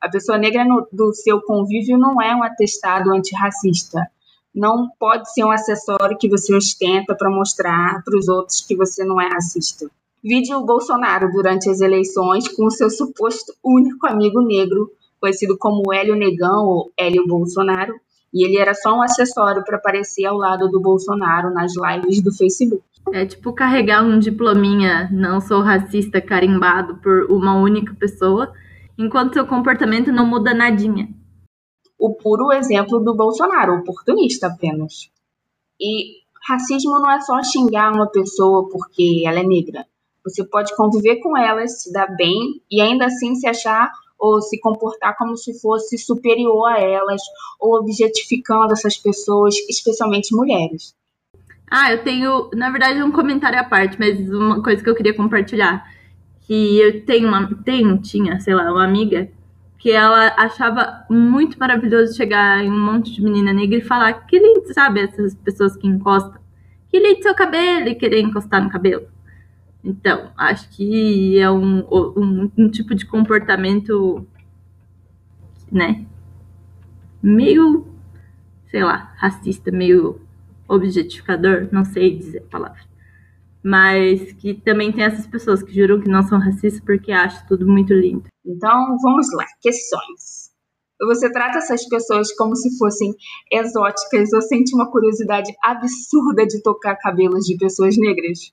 A 0.00 0.08
pessoa 0.08 0.38
negra 0.38 0.64
no, 0.64 0.86
do 0.92 1.12
seu 1.12 1.40
convívio 1.40 1.98
não 1.98 2.20
é 2.20 2.34
um 2.34 2.42
atestado 2.42 3.12
antirracista. 3.12 4.06
Não 4.54 4.88
pode 4.98 5.32
ser 5.32 5.44
um 5.44 5.50
acessório 5.50 6.16
que 6.16 6.28
você 6.28 6.54
ostenta 6.54 7.14
para 7.14 7.28
mostrar 7.28 8.02
para 8.04 8.16
os 8.16 8.28
outros 8.28 8.60
que 8.60 8.76
você 8.76 9.04
não 9.04 9.20
é 9.20 9.28
racista. 9.28 9.90
Vide 10.22 10.54
o 10.54 10.64
Bolsonaro 10.64 11.30
durante 11.32 11.68
as 11.68 11.80
eleições 11.80 12.48
com 12.48 12.64
o 12.66 12.70
seu 12.70 12.88
suposto 12.88 13.52
único 13.62 14.06
amigo 14.06 14.40
negro, 14.40 14.90
conhecido 15.20 15.58
como 15.58 15.92
Hélio 15.92 16.14
Negão 16.14 16.66
ou 16.66 16.92
Hélio 16.96 17.26
Bolsonaro, 17.26 17.94
e 18.32 18.44
ele 18.44 18.56
era 18.56 18.74
só 18.74 18.94
um 18.94 19.02
acessório 19.02 19.62
para 19.64 19.76
aparecer 19.76 20.24
ao 20.24 20.36
lado 20.36 20.68
do 20.68 20.80
Bolsonaro 20.80 21.52
nas 21.52 21.72
lives 21.76 22.22
do 22.22 22.32
Facebook. 22.32 22.82
É 23.12 23.26
tipo 23.26 23.52
carregar 23.52 24.02
um 24.02 24.18
diplominha 24.18 25.08
não 25.12 25.40
sou 25.40 25.60
racista 25.60 26.20
carimbado 26.20 26.96
por 26.96 27.30
uma 27.30 27.54
única 27.54 27.94
pessoa, 27.94 28.52
enquanto 28.98 29.34
seu 29.34 29.46
comportamento 29.46 30.10
não 30.10 30.26
muda 30.26 30.54
nadinha. 30.54 31.08
O 31.98 32.14
puro 32.14 32.52
exemplo 32.52 33.00
do 33.00 33.14
Bolsonaro, 33.14 33.80
oportunista 33.80 34.46
apenas. 34.46 35.10
E 35.80 36.24
racismo 36.48 36.98
não 36.98 37.10
é 37.10 37.20
só 37.20 37.42
xingar 37.42 37.92
uma 37.92 38.06
pessoa 38.06 38.68
porque 38.68 39.22
ela 39.26 39.40
é 39.40 39.44
negra. 39.44 39.86
Você 40.24 40.44
pode 40.44 40.74
conviver 40.74 41.16
com 41.16 41.36
elas, 41.36 41.82
se 41.82 41.92
dar 41.92 42.06
bem 42.16 42.62
e 42.70 42.80
ainda 42.80 43.06
assim 43.06 43.34
se 43.34 43.46
achar 43.46 43.90
ou 44.18 44.40
se 44.40 44.58
comportar 44.58 45.16
como 45.18 45.36
se 45.36 45.58
fosse 45.60 45.98
superior 45.98 46.66
a 46.66 46.80
elas 46.80 47.20
ou 47.60 47.76
objetificando 47.76 48.72
essas 48.72 48.96
pessoas, 48.96 49.54
especialmente 49.68 50.34
mulheres. 50.34 50.94
Ah, 51.70 51.92
eu 51.92 52.02
tenho, 52.04 52.50
na 52.54 52.70
verdade, 52.70 53.02
um 53.02 53.10
comentário 53.10 53.58
à 53.58 53.64
parte, 53.64 53.98
mas 53.98 54.30
uma 54.30 54.62
coisa 54.62 54.82
que 54.82 54.88
eu 54.88 54.94
queria 54.94 55.14
compartilhar. 55.14 55.84
Que 56.42 56.78
eu 56.78 57.04
tenho 57.04 57.28
uma, 57.28 57.48
tenho, 57.64 57.98
tinha, 57.98 58.38
sei 58.40 58.54
lá, 58.54 58.70
uma 58.70 58.84
amiga 58.84 59.28
que 59.78 59.90
ela 59.90 60.34
achava 60.38 61.04
muito 61.10 61.58
maravilhoso 61.58 62.16
chegar 62.16 62.64
em 62.64 62.70
um 62.70 62.80
monte 62.80 63.12
de 63.12 63.22
menina 63.22 63.52
negra 63.52 63.78
e 63.78 63.82
falar 63.82 64.12
que 64.26 64.38
lindo, 64.38 64.72
sabe, 64.72 65.00
essas 65.00 65.34
pessoas 65.34 65.76
que 65.76 65.86
encostam. 65.86 66.40
Que 66.88 66.98
lindo 66.98 67.22
seu 67.22 67.34
cabelo 67.34 67.88
e 67.88 67.94
querer 67.94 68.20
encostar 68.20 68.62
no 68.62 68.70
cabelo. 68.70 69.06
Então, 69.84 70.30
acho 70.38 70.70
que 70.70 71.38
é 71.38 71.50
um, 71.50 71.80
um, 71.80 72.50
um 72.56 72.68
tipo 72.70 72.94
de 72.94 73.04
comportamento, 73.04 74.26
né? 75.70 76.06
Meio, 77.22 77.86
sei 78.70 78.82
lá, 78.82 79.12
racista, 79.16 79.70
meio 79.70 80.23
objetificador, 80.68 81.68
não 81.72 81.84
sei 81.84 82.16
dizer 82.16 82.44
a 82.46 82.50
palavra. 82.50 82.80
Mas 83.62 84.32
que 84.34 84.54
também 84.54 84.92
tem 84.92 85.04
essas 85.04 85.26
pessoas 85.26 85.62
que 85.62 85.74
juram 85.74 86.00
que 86.00 86.08
não 86.08 86.22
são 86.22 86.38
racistas 86.38 86.80
porque 86.80 87.12
acham 87.12 87.46
tudo 87.46 87.66
muito 87.66 87.94
lindo. 87.94 88.24
Então, 88.44 88.96
vamos 89.00 89.32
lá, 89.32 89.46
questões. 89.60 90.52
Você 91.00 91.30
trata 91.32 91.58
essas 91.58 91.88
pessoas 91.88 92.32
como 92.36 92.54
se 92.54 92.78
fossem 92.78 93.14
exóticas 93.50 94.32
ou 94.32 94.40
sente 94.42 94.74
uma 94.74 94.90
curiosidade 94.90 95.52
absurda 95.62 96.46
de 96.46 96.62
tocar 96.62 96.96
cabelos 96.96 97.44
de 97.44 97.56
pessoas 97.56 97.96
negras? 97.96 98.52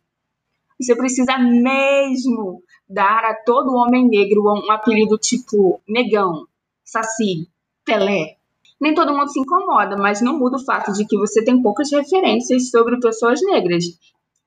Você 0.79 0.95
precisa 0.95 1.37
mesmo 1.37 2.63
dar 2.89 3.23
a 3.23 3.35
todo 3.45 3.75
homem 3.75 4.07
negro 4.07 4.41
um 4.43 4.71
apelido 4.71 5.17
tipo 5.17 5.79
negão, 5.87 6.47
saci, 6.83 7.47
Pelé. 7.85 8.40
Nem 8.81 8.95
todo 8.95 9.13
mundo 9.13 9.31
se 9.31 9.39
incomoda, 9.39 9.95
mas 9.95 10.21
não 10.21 10.39
muda 10.39 10.57
o 10.57 10.65
fato 10.65 10.91
de 10.91 11.05
que 11.05 11.15
você 11.15 11.43
tem 11.43 11.61
poucas 11.61 11.91
referências 11.91 12.71
sobre 12.71 12.99
pessoas 12.99 13.39
negras. 13.43 13.83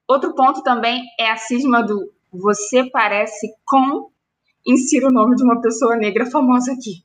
Outro 0.09 0.35
ponto 0.35 0.61
também 0.65 1.05
é 1.21 1.31
a 1.31 1.37
cisma 1.37 1.83
do 1.83 2.13
você 2.33 2.91
parece 2.91 3.55
com 3.65 4.11
insira 4.67 5.07
o 5.07 5.13
nome 5.13 5.37
de 5.37 5.45
uma 5.45 5.61
pessoa 5.61 5.95
negra 5.95 6.27
famosa 6.27 6.73
aqui. 6.73 7.05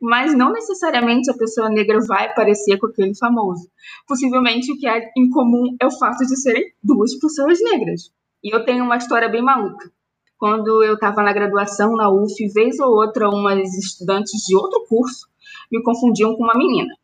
Mas 0.00 0.32
não 0.36 0.52
necessariamente 0.52 1.28
a 1.28 1.36
pessoa 1.36 1.68
negra 1.68 1.98
vai 2.06 2.32
parecer 2.32 2.78
com 2.78 2.86
aquele 2.86 3.16
famoso. 3.16 3.68
Possivelmente 4.06 4.70
o 4.70 4.78
que 4.78 4.86
é 4.86 5.10
em 5.16 5.28
comum 5.30 5.74
é 5.80 5.86
o 5.86 5.98
fato 5.98 6.24
de 6.24 6.36
serem 6.36 6.72
duas 6.80 7.18
pessoas 7.18 7.58
negras. 7.60 8.12
E 8.44 8.54
eu 8.54 8.64
tenho 8.64 8.84
uma 8.84 8.96
história 8.96 9.28
bem 9.28 9.42
maluca. 9.42 9.90
Quando 10.38 10.84
eu 10.84 10.94
estava 10.94 11.20
na 11.22 11.32
graduação 11.32 11.96
na 11.96 12.08
UF, 12.10 12.46
vez 12.52 12.78
ou 12.78 12.90
outra, 12.90 13.28
umas 13.28 13.74
estudantes 13.74 14.44
de 14.46 14.54
outro 14.54 14.86
curso 14.88 15.26
me 15.74 15.82
confundiam 15.82 16.36
com 16.36 16.44
uma 16.44 16.54
menina. 16.54 16.94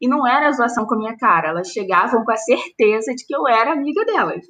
E 0.00 0.08
não 0.08 0.26
era 0.26 0.52
zoação 0.52 0.86
com 0.86 0.94
a 0.94 0.98
minha 0.98 1.16
cara, 1.16 1.48
elas 1.48 1.68
chegavam 1.68 2.24
com 2.24 2.32
a 2.32 2.36
certeza 2.36 3.14
de 3.14 3.26
que 3.26 3.34
eu 3.34 3.46
era 3.46 3.72
amiga 3.72 4.04
delas. 4.04 4.46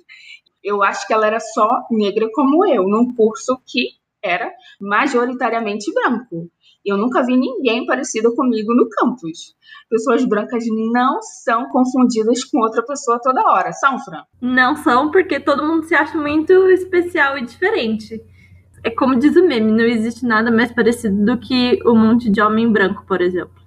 Eu 0.63 0.83
acho 0.83 1.07
que 1.07 1.13
ela 1.13 1.27
era 1.27 1.41
só 1.41 1.69
negra 1.91 2.29
como 2.33 2.67
eu, 2.67 2.85
num 2.85 3.15
curso 3.15 3.59
que 3.67 3.89
era 4.23 4.53
majoritariamente 4.81 5.93
branco. 5.95 6.51
Eu 6.85 6.97
nunca 6.97 7.23
vi 7.25 7.37
ninguém 7.37 7.85
parecido 7.85 8.35
comigo 8.35 8.75
no 8.75 8.89
campus. 8.89 9.55
Pessoas 9.89 10.25
brancas 10.25 10.65
não 10.93 11.21
são 11.23 11.69
confundidas 11.69 12.45
com 12.45 12.59
outra 12.61 12.83
pessoa 12.85 13.21
toda 13.21 13.51
hora, 13.51 13.73
são, 13.73 13.99
Fran? 13.99 14.23
Não 14.41 14.77
são, 14.77 15.11
porque 15.11 15.41
todo 15.41 15.67
mundo 15.67 15.85
se 15.85 15.95
acha 15.95 16.17
muito 16.17 16.53
especial 16.71 17.37
e 17.37 17.45
diferente. 17.45 18.23
É 18.83 18.91
como 18.91 19.19
diz 19.19 19.37
o 19.37 19.47
meme, 19.47 19.73
não 19.73 19.85
existe 19.85 20.25
nada 20.25 20.51
mais 20.51 20.73
parecido 20.73 21.23
do 21.25 21.39
que 21.39 21.79
um 21.85 21.95
monte 21.95 22.31
de 22.31 22.41
homem 22.41 22.71
branco, 22.71 23.05
por 23.07 23.21
exemplo. 23.21 23.60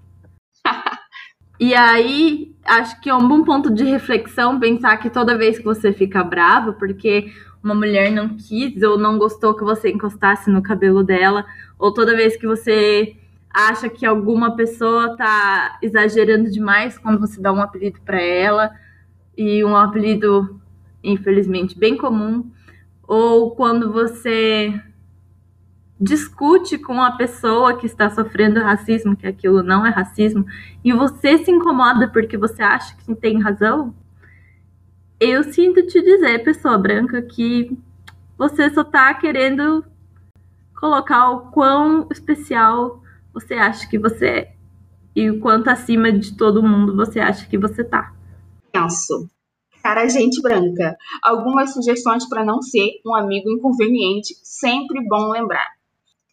E 1.60 1.74
aí, 1.74 2.56
acho 2.66 3.00
que 3.02 3.10
é 3.10 3.16
um 3.16 3.28
bom 3.28 3.44
ponto 3.44 3.70
de 3.70 3.84
reflexão 3.84 4.60
pensar 4.60 4.98
que 4.98 5.10
toda 5.10 5.38
vez 5.38 5.58
que 5.58 5.64
você 5.64 5.94
fica 5.94 6.24
bravo, 6.24 6.74
porque 6.74 7.32
uma 7.64 7.76
mulher 7.76 8.12
não 8.12 8.30
quis 8.36 8.82
ou 8.84 8.98
não 8.98 9.18
gostou 9.18 9.54
que 9.54 9.64
você 9.64 9.90
encostasse 9.90 10.50
no 10.50 10.62
cabelo 10.62 11.04
dela, 11.04 11.46
ou 11.80 11.94
toda 11.94 12.16
vez 12.16 12.36
que 12.36 12.48
você 12.48 13.16
acha 13.50 13.88
que 13.88 14.06
alguma 14.06 14.56
pessoa 14.56 15.16
tá 15.16 15.78
exagerando 15.82 16.50
demais 16.50 16.98
quando 16.98 17.20
você 17.20 17.40
dá 17.40 17.54
um 17.54 17.62
apelido 17.62 18.00
para 18.02 18.20
ela, 18.20 18.72
e 19.38 19.64
um 19.64 19.76
apelido, 19.76 20.60
infelizmente, 21.04 21.78
bem 21.78 21.96
comum, 21.98 22.52
ou 23.08 23.52
quando 23.52 23.92
você 23.92 24.74
discute 26.04 26.78
com 26.78 27.02
a 27.02 27.12
pessoa 27.12 27.78
que 27.78 27.86
está 27.86 28.10
sofrendo 28.10 28.60
racismo, 28.60 29.16
que 29.16 29.26
aquilo 29.26 29.64
não 29.64 29.86
é 29.86 29.90
racismo, 29.90 30.46
e 30.84 30.92
você 30.92 31.38
se 31.38 31.50
incomoda 31.50 32.10
porque 32.10 32.38
você 32.38 32.62
acha 32.62 32.96
que 32.98 33.16
tem 33.16 33.42
razão, 33.42 33.96
eu 35.20 35.44
sinto 35.44 35.86
te 35.88 36.02
dizer, 36.02 36.44
pessoa 36.44 36.78
branca, 36.78 37.22
que 37.22 37.78
você 38.38 38.70
só 38.70 38.84
tá 38.84 39.14
querendo 39.14 39.86
colocar 40.76 41.32
o 41.32 41.52
quão 41.52 42.08
especial 42.12 43.02
você 43.34 43.54
acha 43.54 43.88
que 43.90 43.98
você 43.98 44.26
é 44.26 44.54
e 45.16 45.30
o 45.30 45.40
quanto 45.40 45.70
acima 45.70 46.12
de 46.12 46.36
todo 46.36 46.64
mundo 46.64 46.96
você 46.96 47.20
acha 47.20 47.48
que 47.48 47.58
você 47.58 47.84
tá. 47.84 48.14
Penso. 48.72 49.30
Cara, 49.82 50.08
gente 50.08 50.42
branca. 50.42 50.98
Algumas 51.22 51.74
sugestões 51.74 52.28
para 52.28 52.44
não 52.44 52.62
ser 52.62 52.90
um 53.06 53.16
amigo 53.16 53.50
inconveniente, 53.50 54.34
sempre 54.42 55.06
bom 55.08 55.30
lembrar. 55.30 55.68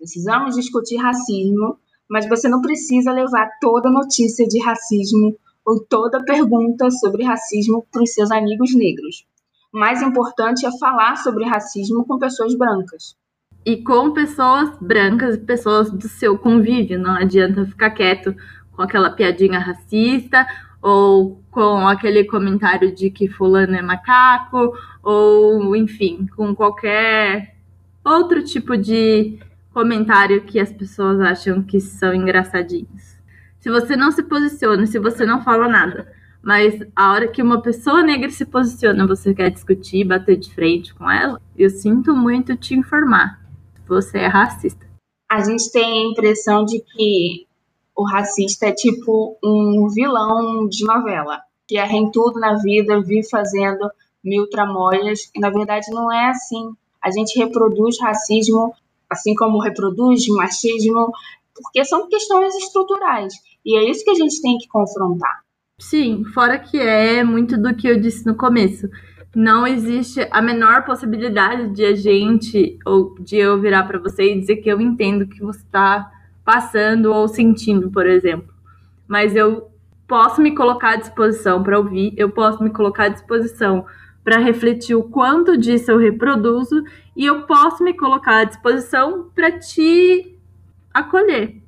Precisamos 0.00 0.54
discutir 0.54 0.96
racismo, 0.96 1.76
mas 2.08 2.26
você 2.26 2.48
não 2.48 2.62
precisa 2.62 3.12
levar 3.12 3.50
toda 3.60 3.90
notícia 3.90 4.48
de 4.48 4.58
racismo 4.58 5.36
ou 5.62 5.78
toda 5.78 6.24
pergunta 6.24 6.90
sobre 6.90 7.22
racismo 7.22 7.86
para 7.92 8.02
os 8.02 8.14
seus 8.14 8.30
amigos 8.30 8.74
negros. 8.74 9.26
Mais 9.70 10.00
importante 10.00 10.64
é 10.64 10.70
falar 10.78 11.16
sobre 11.16 11.44
racismo 11.44 12.06
com 12.06 12.18
pessoas 12.18 12.54
brancas 12.54 13.14
e 13.66 13.76
com 13.76 14.12
pessoas 14.12 14.70
brancas, 14.80 15.36
pessoas 15.36 15.90
do 15.90 16.08
seu 16.08 16.38
convívio. 16.38 16.98
Não 16.98 17.12
adianta 17.12 17.66
ficar 17.66 17.90
quieto 17.90 18.34
com 18.72 18.80
aquela 18.80 19.10
piadinha 19.10 19.58
racista 19.58 20.46
ou 20.80 21.42
com 21.50 21.86
aquele 21.86 22.24
comentário 22.24 22.90
de 22.94 23.10
que 23.10 23.28
fulano 23.28 23.76
é 23.76 23.82
macaco, 23.82 24.72
ou 25.02 25.76
enfim, 25.76 26.26
com 26.34 26.54
qualquer 26.54 27.54
outro 28.02 28.42
tipo 28.42 28.78
de 28.78 29.38
comentário 29.72 30.44
que 30.44 30.58
as 30.58 30.72
pessoas 30.72 31.20
acham 31.20 31.62
que 31.62 31.80
são 31.80 32.14
engraçadinhos. 32.14 33.18
Se 33.58 33.70
você 33.70 33.96
não 33.96 34.10
se 34.10 34.22
posiciona, 34.22 34.86
se 34.86 34.98
você 34.98 35.24
não 35.24 35.42
fala 35.42 35.68
nada, 35.68 36.10
mas 36.42 36.80
a 36.96 37.12
hora 37.12 37.28
que 37.28 37.42
uma 37.42 37.60
pessoa 37.60 38.02
negra 38.02 38.30
se 38.30 38.46
posiciona, 38.46 39.06
você 39.06 39.34
quer 39.34 39.50
discutir, 39.50 40.04
bater 40.04 40.36
de 40.36 40.52
frente 40.54 40.94
com 40.94 41.10
ela, 41.10 41.40
eu 41.56 41.68
sinto 41.68 42.14
muito 42.14 42.56
te 42.56 42.74
informar. 42.74 43.38
Você 43.86 44.18
é 44.18 44.26
racista. 44.26 44.88
A 45.30 45.40
gente 45.44 45.70
tem 45.70 45.84
a 45.84 46.10
impressão 46.10 46.64
de 46.64 46.80
que 46.80 47.46
o 47.94 48.04
racista 48.04 48.66
é 48.66 48.72
tipo 48.72 49.36
um 49.44 49.88
vilão 49.92 50.66
de 50.68 50.84
novela, 50.84 51.40
que 51.68 51.76
erra 51.76 51.96
em 51.96 52.10
tudo 52.10 52.40
na 52.40 52.54
vida, 52.54 53.00
vive 53.02 53.28
fazendo 53.28 53.90
mil 54.24 54.48
tramóias, 54.48 55.30
e 55.34 55.40
na 55.40 55.50
verdade 55.50 55.90
não 55.90 56.10
é 56.10 56.30
assim. 56.30 56.72
A 57.02 57.10
gente 57.10 57.38
reproduz 57.38 58.00
racismo, 58.00 58.72
assim 59.10 59.34
como 59.34 59.60
reproduz 59.60 60.26
machismo, 60.28 61.10
porque 61.54 61.84
são 61.84 62.08
questões 62.08 62.54
estruturais. 62.54 63.34
E 63.64 63.76
é 63.76 63.90
isso 63.90 64.04
que 64.04 64.10
a 64.10 64.14
gente 64.14 64.40
tem 64.40 64.56
que 64.58 64.68
confrontar. 64.68 65.40
Sim, 65.78 66.24
fora 66.34 66.58
que 66.58 66.78
é 66.78 67.24
muito 67.24 67.56
do 67.56 67.74
que 67.74 67.88
eu 67.88 68.00
disse 68.00 68.26
no 68.26 68.34
começo. 68.34 68.88
Não 69.34 69.66
existe 69.66 70.26
a 70.30 70.42
menor 70.42 70.84
possibilidade 70.84 71.68
de 71.68 71.84
a 71.84 71.94
gente, 71.94 72.78
ou 72.84 73.14
de 73.20 73.36
eu 73.36 73.60
virar 73.60 73.84
para 73.84 73.98
você 73.98 74.32
e 74.32 74.40
dizer 74.40 74.56
que 74.56 74.68
eu 74.68 74.80
entendo 74.80 75.22
o 75.22 75.28
que 75.28 75.40
você 75.40 75.60
está 75.60 76.10
passando 76.44 77.12
ou 77.12 77.28
sentindo, 77.28 77.90
por 77.90 78.06
exemplo. 78.06 78.52
Mas 79.06 79.34
eu 79.34 79.70
posso 80.06 80.40
me 80.40 80.54
colocar 80.54 80.94
à 80.94 80.96
disposição 80.96 81.62
para 81.62 81.78
ouvir, 81.78 82.12
eu 82.16 82.30
posso 82.30 82.62
me 82.62 82.70
colocar 82.70 83.04
à 83.04 83.08
disposição 83.08 83.86
para 84.30 84.38
refletir 84.38 84.94
o 84.94 85.02
quanto 85.02 85.56
disso 85.56 85.90
eu 85.90 85.98
reproduzo 85.98 86.84
e 87.16 87.26
eu 87.26 87.42
posso 87.48 87.82
me 87.82 87.92
colocar 87.92 88.42
à 88.42 88.44
disposição 88.44 89.28
para 89.34 89.58
te 89.58 90.38
acolher 90.94 91.60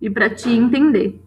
e 0.00 0.08
para 0.08 0.30
te 0.30 0.48
entender. 0.48 1.20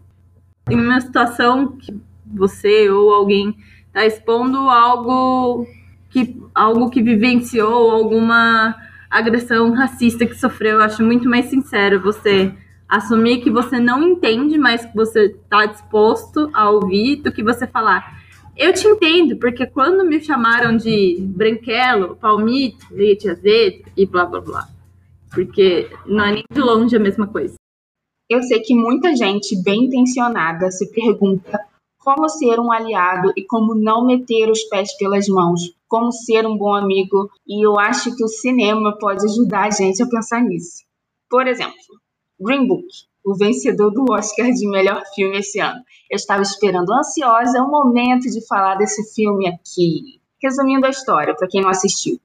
Em 0.68 0.74
uma 0.74 1.00
situação 1.00 1.76
que 1.76 1.96
você 2.26 2.90
ou 2.90 3.14
alguém 3.14 3.56
está 3.86 4.04
expondo 4.04 4.58
algo 4.68 5.64
que 6.08 6.36
algo 6.52 6.90
que 6.90 7.00
vivenciou, 7.00 7.92
alguma 7.92 8.74
agressão 9.08 9.72
racista 9.72 10.26
que 10.26 10.34
sofreu. 10.34 10.78
Eu 10.78 10.82
acho 10.82 11.04
muito 11.04 11.28
mais 11.28 11.46
sincero 11.46 12.00
você 12.00 12.52
assumir 12.88 13.42
que 13.42 13.50
você 13.50 13.78
não 13.78 14.02
entende, 14.02 14.58
mas 14.58 14.84
que 14.84 14.96
você 14.96 15.26
está 15.26 15.66
disposto 15.66 16.50
a 16.52 16.68
ouvir, 16.68 17.22
do 17.22 17.30
que 17.30 17.44
você 17.44 17.64
falar. 17.64 18.19
Eu 18.62 18.74
te 18.74 18.86
entendo, 18.86 19.38
porque 19.38 19.66
quando 19.66 20.04
me 20.04 20.22
chamaram 20.22 20.76
de 20.76 21.16
branquelo, 21.18 22.14
palmito, 22.16 22.84
leite 22.90 23.26
azedo 23.26 23.90
e 23.96 24.04
blá 24.04 24.26
blá 24.26 24.38
blá. 24.38 24.68
Porque 25.32 25.88
não 26.04 26.22
é 26.26 26.32
nem 26.34 26.44
de 26.52 26.60
longe 26.60 26.94
a 26.94 27.00
mesma 27.00 27.26
coisa. 27.26 27.54
Eu 28.28 28.42
sei 28.42 28.60
que 28.60 28.74
muita 28.74 29.16
gente 29.16 29.56
bem 29.62 29.84
intencionada 29.84 30.70
se 30.70 30.92
pergunta 30.92 31.58
como 32.00 32.28
ser 32.28 32.60
um 32.60 32.70
aliado 32.70 33.32
e 33.34 33.46
como 33.46 33.74
não 33.74 34.04
meter 34.04 34.50
os 34.50 34.62
pés 34.64 34.94
pelas 34.98 35.26
mãos, 35.26 35.74
como 35.88 36.12
ser 36.12 36.46
um 36.46 36.58
bom 36.58 36.74
amigo, 36.74 37.30
e 37.48 37.64
eu 37.64 37.80
acho 37.80 38.14
que 38.14 38.22
o 38.22 38.28
cinema 38.28 38.94
pode 38.98 39.24
ajudar 39.24 39.68
a 39.68 39.70
gente 39.70 40.02
a 40.02 40.06
pensar 40.06 40.42
nisso. 40.42 40.84
Por 41.30 41.46
exemplo, 41.46 41.78
Green 42.38 42.68
Book, 42.68 42.86
o 43.24 43.34
vencedor 43.34 43.90
do 43.90 44.04
Oscar 44.10 44.50
de 44.50 44.66
melhor 44.66 45.02
filme 45.14 45.38
esse 45.38 45.60
ano. 45.60 45.80
Eu 46.10 46.16
estava 46.16 46.42
esperando 46.42 46.92
ansiosa 46.92 47.62
o 47.62 47.70
momento 47.70 48.30
de 48.30 48.46
falar 48.46 48.76
desse 48.76 49.14
filme 49.14 49.46
aqui. 49.48 50.20
Resumindo 50.42 50.86
a 50.86 50.90
história, 50.90 51.34
para 51.34 51.48
quem 51.48 51.60
não 51.60 51.68
assistiu. 51.68 52.18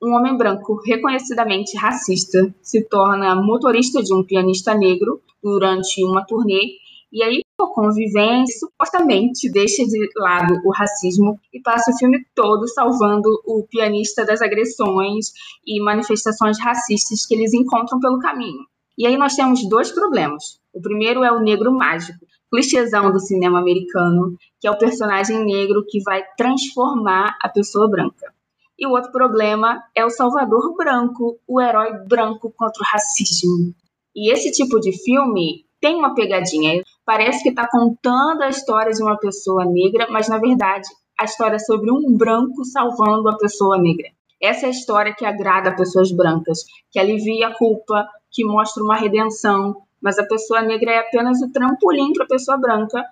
Um 0.00 0.14
homem 0.14 0.36
branco 0.36 0.80
reconhecidamente 0.86 1.76
racista 1.76 2.54
se 2.62 2.82
torna 2.82 3.34
motorista 3.34 4.00
de 4.00 4.14
um 4.14 4.22
pianista 4.22 4.72
negro 4.72 5.20
durante 5.42 6.04
uma 6.04 6.24
turnê 6.24 6.78
e 7.10 7.22
aí 7.22 7.40
a 7.60 7.66
convivência 7.66 8.58
supostamente 8.60 9.50
deixa 9.50 9.84
de 9.84 10.08
lado 10.16 10.60
o 10.64 10.70
racismo 10.70 11.40
e 11.52 11.60
passa 11.60 11.90
o 11.90 11.98
filme 11.98 12.24
todo 12.34 12.68
salvando 12.68 13.28
o 13.44 13.66
pianista 13.68 14.24
das 14.24 14.40
agressões 14.40 15.32
e 15.66 15.82
manifestações 15.82 16.60
racistas 16.60 17.26
que 17.26 17.34
eles 17.34 17.52
encontram 17.52 17.98
pelo 17.98 18.20
caminho. 18.20 18.60
E 18.98 19.06
aí 19.06 19.16
nós 19.16 19.36
temos 19.36 19.66
dois 19.68 19.92
problemas. 19.92 20.60
O 20.74 20.82
primeiro 20.82 21.22
é 21.22 21.30
o 21.30 21.38
negro 21.38 21.72
mágico, 21.72 22.26
clichêzão 22.50 23.12
do 23.12 23.20
cinema 23.20 23.60
americano, 23.60 24.36
que 24.60 24.66
é 24.66 24.70
o 24.70 24.76
personagem 24.76 25.44
negro 25.44 25.84
que 25.88 26.02
vai 26.02 26.24
transformar 26.36 27.38
a 27.40 27.48
pessoa 27.48 27.88
branca. 27.88 28.34
E 28.76 28.86
o 28.86 28.90
outro 28.90 29.12
problema 29.12 29.82
é 29.94 30.04
o 30.04 30.10
salvador 30.10 30.74
branco, 30.76 31.38
o 31.46 31.60
herói 31.60 31.92
branco 32.08 32.52
contra 32.56 32.82
o 32.82 32.86
racismo. 32.86 33.72
E 34.14 34.32
esse 34.32 34.50
tipo 34.50 34.80
de 34.80 34.92
filme 35.04 35.64
tem 35.80 35.94
uma 35.94 36.12
pegadinha. 36.12 36.82
Parece 37.04 37.42
que 37.42 37.50
está 37.50 37.68
contando 37.70 38.42
a 38.42 38.48
história 38.48 38.92
de 38.92 39.02
uma 39.02 39.16
pessoa 39.16 39.64
negra, 39.64 40.08
mas 40.10 40.28
na 40.28 40.38
verdade 40.38 40.88
a 41.18 41.24
história 41.24 41.56
é 41.56 41.60
sobre 41.60 41.90
um 41.90 42.16
branco 42.16 42.64
salvando 42.64 43.28
a 43.28 43.36
pessoa 43.36 43.78
negra. 43.78 44.08
Essa 44.40 44.66
é 44.66 44.68
a 44.68 44.70
história 44.70 45.14
que 45.14 45.24
agrada 45.24 45.74
pessoas 45.74 46.12
brancas, 46.12 46.60
que 46.92 46.98
alivia 46.98 47.48
a 47.48 47.54
culpa, 47.56 48.06
que 48.30 48.44
mostra 48.44 48.82
uma 48.82 48.96
redenção, 48.96 49.82
mas 50.00 50.18
a 50.18 50.26
pessoa 50.26 50.62
negra 50.62 50.92
é 50.92 50.98
apenas 50.98 51.40
o 51.42 51.50
trampolim 51.50 52.12
para 52.12 52.24
a 52.24 52.28
pessoa 52.28 52.56
branca 52.56 53.04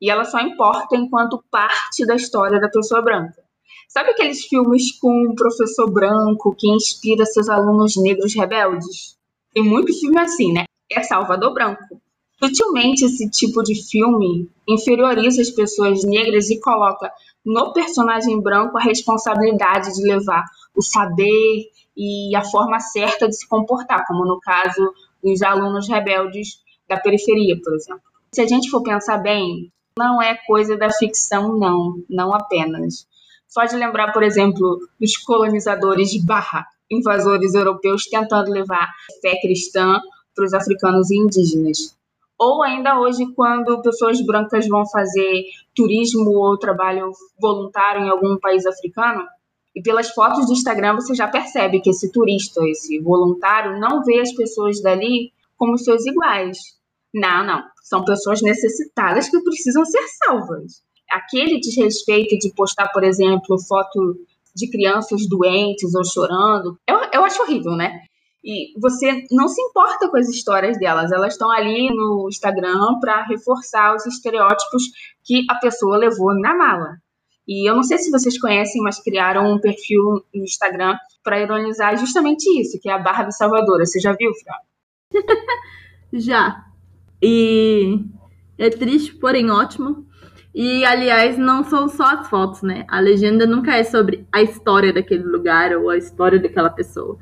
e 0.00 0.10
ela 0.10 0.24
só 0.24 0.40
importa 0.40 0.96
enquanto 0.96 1.42
parte 1.50 2.04
da 2.04 2.16
história 2.16 2.60
da 2.60 2.68
pessoa 2.68 3.00
branca. 3.00 3.42
Sabe 3.88 4.10
aqueles 4.10 4.44
filmes 4.46 4.98
com 4.98 5.30
um 5.30 5.34
professor 5.34 5.90
branco 5.90 6.54
que 6.58 6.68
inspira 6.68 7.24
seus 7.26 7.48
alunos 7.48 7.94
negros 7.96 8.34
rebeldes? 8.34 9.16
Tem 9.52 9.62
muito 9.62 9.92
filme 9.98 10.18
assim, 10.18 10.52
né? 10.52 10.64
É 10.90 11.02
Salvador 11.02 11.52
Branco. 11.52 12.00
Sutilmente, 12.42 13.04
esse 13.04 13.30
tipo 13.30 13.62
de 13.62 13.74
filme 13.88 14.50
inferioriza 14.68 15.42
as 15.42 15.50
pessoas 15.50 16.02
negras 16.04 16.50
e 16.50 16.58
coloca 16.58 17.12
no 17.44 17.72
personagem 17.72 18.40
branco 18.40 18.76
a 18.78 18.82
responsabilidade 18.82 19.94
de 19.94 20.02
levar 20.02 20.44
o 20.74 20.82
saber 20.82 21.68
e 21.96 22.34
a 22.34 22.42
forma 22.42 22.78
certa 22.80 23.28
de 23.28 23.36
se 23.36 23.48
comportar, 23.48 24.06
como 24.06 24.24
no 24.24 24.40
caso 24.40 24.92
dos 25.22 25.42
alunos 25.42 25.88
rebeldes 25.88 26.60
da 26.88 26.98
periferia, 26.98 27.58
por 27.62 27.74
exemplo. 27.74 28.02
Se 28.34 28.40
a 28.40 28.46
gente 28.46 28.70
for 28.70 28.82
pensar 28.82 29.18
bem, 29.18 29.70
não 29.96 30.20
é 30.20 30.36
coisa 30.46 30.76
da 30.76 30.90
ficção, 30.90 31.58
não, 31.58 31.94
não 32.08 32.34
apenas. 32.34 33.06
Só 33.46 33.64
de 33.64 33.76
lembrar, 33.76 34.12
por 34.12 34.22
exemplo, 34.22 34.78
dos 34.98 35.16
colonizadores 35.18 36.16
barra, 36.24 36.66
invasores 36.90 37.54
europeus 37.54 38.04
tentando 38.06 38.50
levar 38.50 38.90
fé 39.20 39.38
cristã 39.40 40.00
para 40.34 40.44
os 40.46 40.54
africanos 40.54 41.10
e 41.10 41.18
indígenas 41.18 41.94
ou 42.42 42.60
ainda 42.60 42.98
hoje 42.98 43.24
quando 43.36 43.80
pessoas 43.82 44.20
brancas 44.20 44.66
vão 44.66 44.84
fazer 44.88 45.44
turismo 45.72 46.28
ou 46.30 46.58
trabalho 46.58 47.12
voluntário 47.40 48.04
em 48.04 48.08
algum 48.08 48.36
país 48.36 48.66
africano, 48.66 49.24
e 49.74 49.82
pelas 49.82 50.10
fotos 50.10 50.46
do 50.46 50.52
Instagram 50.52 50.94
você 50.94 51.14
já 51.14 51.28
percebe 51.28 51.80
que 51.80 51.90
esse 51.90 52.10
turista, 52.10 52.60
esse 52.68 52.98
voluntário, 53.00 53.80
não 53.80 54.02
vê 54.02 54.20
as 54.20 54.32
pessoas 54.32 54.82
dali 54.82 55.32
como 55.56 55.78
seus 55.78 56.04
iguais. 56.06 56.58
Não, 57.12 57.44
não. 57.44 57.62
São 57.82 58.04
pessoas 58.04 58.42
necessitadas 58.42 59.28
que 59.28 59.40
precisam 59.40 59.84
ser 59.84 60.02
salvas. 60.24 60.82
Aquele 61.10 61.60
desrespeito 61.60 62.38
de 62.38 62.52
postar, 62.54 62.88
por 62.88 63.04
exemplo, 63.04 63.58
foto 63.58 64.16
de 64.54 64.70
crianças 64.70 65.26
doentes 65.28 65.94
ou 65.94 66.04
chorando, 66.04 66.78
eu, 66.86 66.98
eu 67.12 67.24
acho 67.24 67.42
horrível, 67.42 67.72
né? 67.72 68.00
E 68.44 68.78
você 68.80 69.24
não 69.30 69.46
se 69.46 69.60
importa 69.62 70.08
com 70.08 70.16
as 70.16 70.28
histórias 70.28 70.78
delas, 70.78 71.12
elas 71.12 71.34
estão 71.34 71.50
ali 71.50 71.94
no 71.94 72.26
Instagram 72.28 72.98
para 73.00 73.24
reforçar 73.24 73.94
os 73.94 74.04
estereótipos 74.04 74.82
que 75.22 75.44
a 75.48 75.54
pessoa 75.56 75.96
levou 75.96 76.34
na 76.34 76.54
mala. 76.54 76.96
E 77.46 77.68
eu 77.68 77.74
não 77.74 77.82
sei 77.82 77.98
se 77.98 78.10
vocês 78.10 78.38
conhecem, 78.38 78.82
mas 78.82 79.02
criaram 79.02 79.52
um 79.52 79.60
perfil 79.60 80.24
no 80.34 80.44
Instagram 80.44 80.96
para 81.24 81.40
ironizar 81.40 81.96
justamente 81.96 82.44
isso, 82.60 82.78
que 82.80 82.88
é 82.88 82.92
a 82.92 82.98
Barbie 82.98 83.32
Salvadora. 83.32 83.84
Você 83.84 83.98
já 83.98 84.12
viu, 84.12 84.30
Fran? 84.34 85.22
já. 86.12 86.64
E 87.20 87.98
é 88.58 88.70
triste, 88.70 89.14
porém 89.14 89.50
ótimo. 89.50 90.06
E, 90.54 90.84
aliás, 90.84 91.38
não 91.38 91.64
são 91.64 91.88
só 91.88 92.04
as 92.04 92.28
fotos, 92.28 92.62
né? 92.62 92.84
A 92.88 93.00
legenda 93.00 93.46
nunca 93.46 93.76
é 93.76 93.84
sobre 93.84 94.26
a 94.30 94.42
história 94.42 94.92
daquele 94.92 95.24
lugar 95.24 95.74
ou 95.76 95.88
a 95.88 95.96
história 95.96 96.38
daquela 96.38 96.70
pessoa 96.70 97.18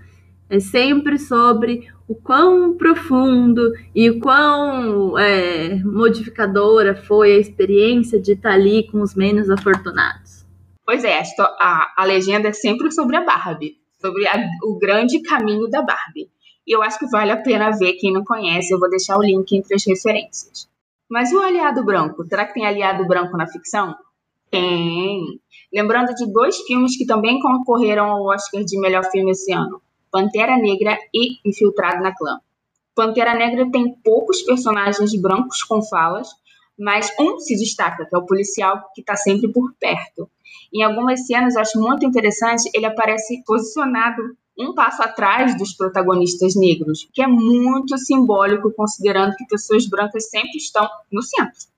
é 0.50 0.58
sempre 0.58 1.16
sobre 1.16 1.88
o 2.08 2.14
quão 2.14 2.76
profundo 2.76 3.72
e 3.94 4.10
o 4.10 4.18
quão 4.18 5.16
é, 5.16 5.76
modificadora 5.84 6.96
foi 6.96 7.36
a 7.36 7.38
experiência 7.38 8.20
de 8.20 8.32
estar 8.32 8.54
ali 8.54 8.90
com 8.90 9.00
os 9.00 9.14
menos 9.14 9.48
afortunados. 9.48 10.44
Pois 10.84 11.04
é, 11.04 11.22
a, 11.60 11.92
a 11.96 12.04
legenda 12.04 12.48
é 12.48 12.52
sempre 12.52 12.90
sobre 12.90 13.16
a 13.16 13.24
Barbie, 13.24 13.76
sobre 14.00 14.26
a, 14.26 14.44
o 14.64 14.76
grande 14.76 15.22
caminho 15.22 15.70
da 15.70 15.82
Barbie. 15.82 16.28
E 16.66 16.74
eu 16.74 16.82
acho 16.82 16.98
que 16.98 17.06
vale 17.06 17.30
a 17.30 17.36
pena 17.36 17.70
ver 17.70 17.92
quem 17.92 18.12
não 18.12 18.24
conhece, 18.24 18.74
eu 18.74 18.80
vou 18.80 18.90
deixar 18.90 19.16
o 19.16 19.22
link 19.22 19.52
entre 19.52 19.76
as 19.76 19.86
referências. 19.86 20.68
Mas 21.08 21.30
e 21.30 21.36
o 21.36 21.40
aliado 21.40 21.84
branco? 21.84 22.24
Será 22.24 22.44
que 22.44 22.54
tem 22.54 22.66
aliado 22.66 23.06
branco 23.06 23.36
na 23.36 23.46
ficção? 23.46 23.94
Tem. 24.50 25.22
Lembrando 25.72 26.12
de 26.14 26.32
dois 26.32 26.56
filmes 26.62 26.96
que 26.96 27.06
também 27.06 27.38
concorreram 27.38 28.06
ao 28.06 28.26
Oscar 28.26 28.64
de 28.64 28.80
melhor 28.80 29.04
filme 29.12 29.30
esse 29.30 29.52
ano: 29.52 29.80
Pantera 30.10 30.56
Negra 30.56 30.98
e 31.14 31.38
Infiltrado 31.48 32.02
na 32.02 32.14
Clã. 32.14 32.40
Pantera 32.94 33.34
Negra 33.34 33.70
tem 33.70 33.94
poucos 34.04 34.42
personagens 34.42 35.14
brancos 35.20 35.62
com 35.62 35.82
falas, 35.82 36.28
mas 36.78 37.12
um 37.18 37.38
se 37.38 37.56
destaca, 37.56 38.06
que 38.06 38.14
é 38.14 38.18
o 38.18 38.26
policial 38.26 38.90
que 38.94 39.00
está 39.00 39.16
sempre 39.16 39.52
por 39.52 39.72
perto. 39.78 40.28
Em 40.72 40.82
algumas 40.82 41.26
cenas, 41.26 41.54
eu 41.54 41.60
acho 41.60 41.80
muito 41.80 42.06
interessante, 42.06 42.70
ele 42.74 42.86
aparece 42.86 43.42
posicionado 43.44 44.22
um 44.58 44.74
passo 44.74 45.02
atrás 45.02 45.56
dos 45.56 45.72
protagonistas 45.74 46.54
negros, 46.54 47.08
que 47.12 47.22
é 47.22 47.26
muito 47.26 47.96
simbólico, 47.96 48.72
considerando 48.72 49.34
que 49.34 49.46
pessoas 49.46 49.86
brancas 49.86 50.28
sempre 50.28 50.56
estão 50.58 50.88
no 51.10 51.22
centro. 51.22 51.68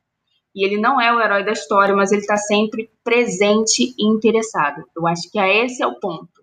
E 0.54 0.66
ele 0.66 0.78
não 0.78 1.00
é 1.00 1.12
o 1.14 1.20
herói 1.20 1.44
da 1.44 1.52
história, 1.52 1.94
mas 1.94 2.12
ele 2.12 2.20
está 2.20 2.36
sempre 2.36 2.90
presente 3.02 3.94
e 3.96 4.06
interessado. 4.06 4.84
Eu 4.94 5.06
acho 5.06 5.30
que 5.30 5.38
esse 5.38 5.82
é 5.82 5.86
o 5.86 5.98
ponto. 5.98 6.41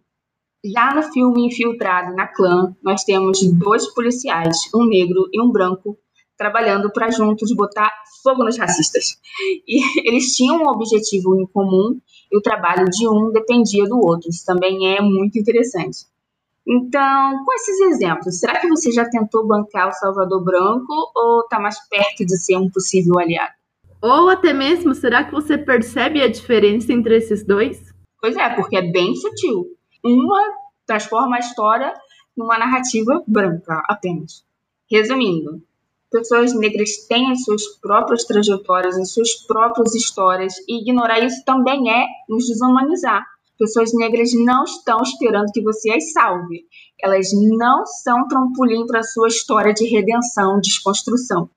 Já 0.64 0.94
no 0.94 1.02
filme 1.04 1.48
Infiltrado 1.48 2.14
na 2.14 2.28
Clã, 2.28 2.76
nós 2.84 3.04
temos 3.04 3.42
dois 3.54 3.88
policiais, 3.94 4.58
um 4.76 4.86
negro 4.86 5.30
e 5.32 5.42
um 5.42 5.50
branco, 5.50 5.98
trabalhando 6.38 6.92
para 6.92 7.10
juntos 7.10 7.54
botar 7.56 7.90
fogo 8.22 8.44
nos 8.44 8.58
racistas. 8.58 9.18
E 9.66 9.80
eles 10.08 10.36
tinham 10.36 10.58
um 10.58 10.68
objetivo 10.68 11.40
em 11.40 11.46
comum 11.48 11.98
e 12.30 12.38
o 12.38 12.42
trabalho 12.42 12.86
de 12.90 13.08
um 13.08 13.32
dependia 13.32 13.86
do 13.88 13.98
outro. 13.98 14.30
Isso 14.30 14.46
também 14.46 14.98
é 14.98 15.02
muito 15.02 15.40
interessante. 15.40 16.00
Então, 16.68 17.46
com 17.46 17.54
esses 17.54 17.80
exemplos, 17.80 18.38
será 18.38 18.60
que 18.60 18.68
você 18.68 18.92
já 18.92 19.10
tentou 19.10 19.48
bancar 19.48 19.88
o 19.88 19.94
Salvador 19.94 20.44
Branco 20.44 20.94
ou 21.16 21.42
está 21.42 21.58
mais 21.58 21.80
perto 21.88 22.26
de 22.26 22.38
ser 22.38 22.58
um 22.58 22.70
possível 22.70 23.18
aliado? 23.18 23.54
Ou 24.02 24.30
até 24.30 24.54
mesmo, 24.54 24.94
será 24.94 25.24
que 25.24 25.32
você 25.32 25.58
percebe 25.58 26.22
a 26.22 26.28
diferença 26.28 26.92
entre 26.92 27.16
esses 27.18 27.46
dois? 27.46 27.82
Pois 28.22 28.36
é, 28.36 28.50
porque 28.50 28.78
é 28.78 28.92
bem 28.92 29.16
sutil. 29.16 29.79
Uma 30.04 30.42
transforma 30.86 31.36
a 31.36 31.40
história 31.40 31.94
numa 32.36 32.58
narrativa 32.58 33.24
branca 33.28 33.82
apenas. 33.88 34.44
Resumindo, 34.90 35.62
pessoas 36.12 36.54
negras 36.54 37.06
têm 37.08 37.32
as 37.32 37.44
suas 37.44 37.66
próprias 37.82 38.24
trajetórias, 38.24 38.98
as 38.98 39.12
suas 39.12 39.34
próprias 39.46 39.94
histórias, 39.94 40.56
e 40.68 40.82
ignorar 40.82 41.20
isso 41.20 41.44
também 41.46 41.92
é 41.92 42.06
nos 42.28 42.48
desumanizar. 42.48 43.26
Pessoas 43.58 43.94
negras 43.94 44.32
não 44.34 44.64
estão 44.64 45.02
esperando 45.02 45.52
que 45.52 45.62
você 45.62 45.92
as 45.92 46.14
salve. 46.14 46.66
Elas 47.02 47.28
não 47.34 47.86
são 47.86 48.28
trampolim 48.28 48.86
para 48.88 49.02
a 49.02 49.04
sua 49.04 49.28
história 49.28 49.74
de 49.74 49.86
redenção, 49.86 50.60
desconstrução 50.62 51.50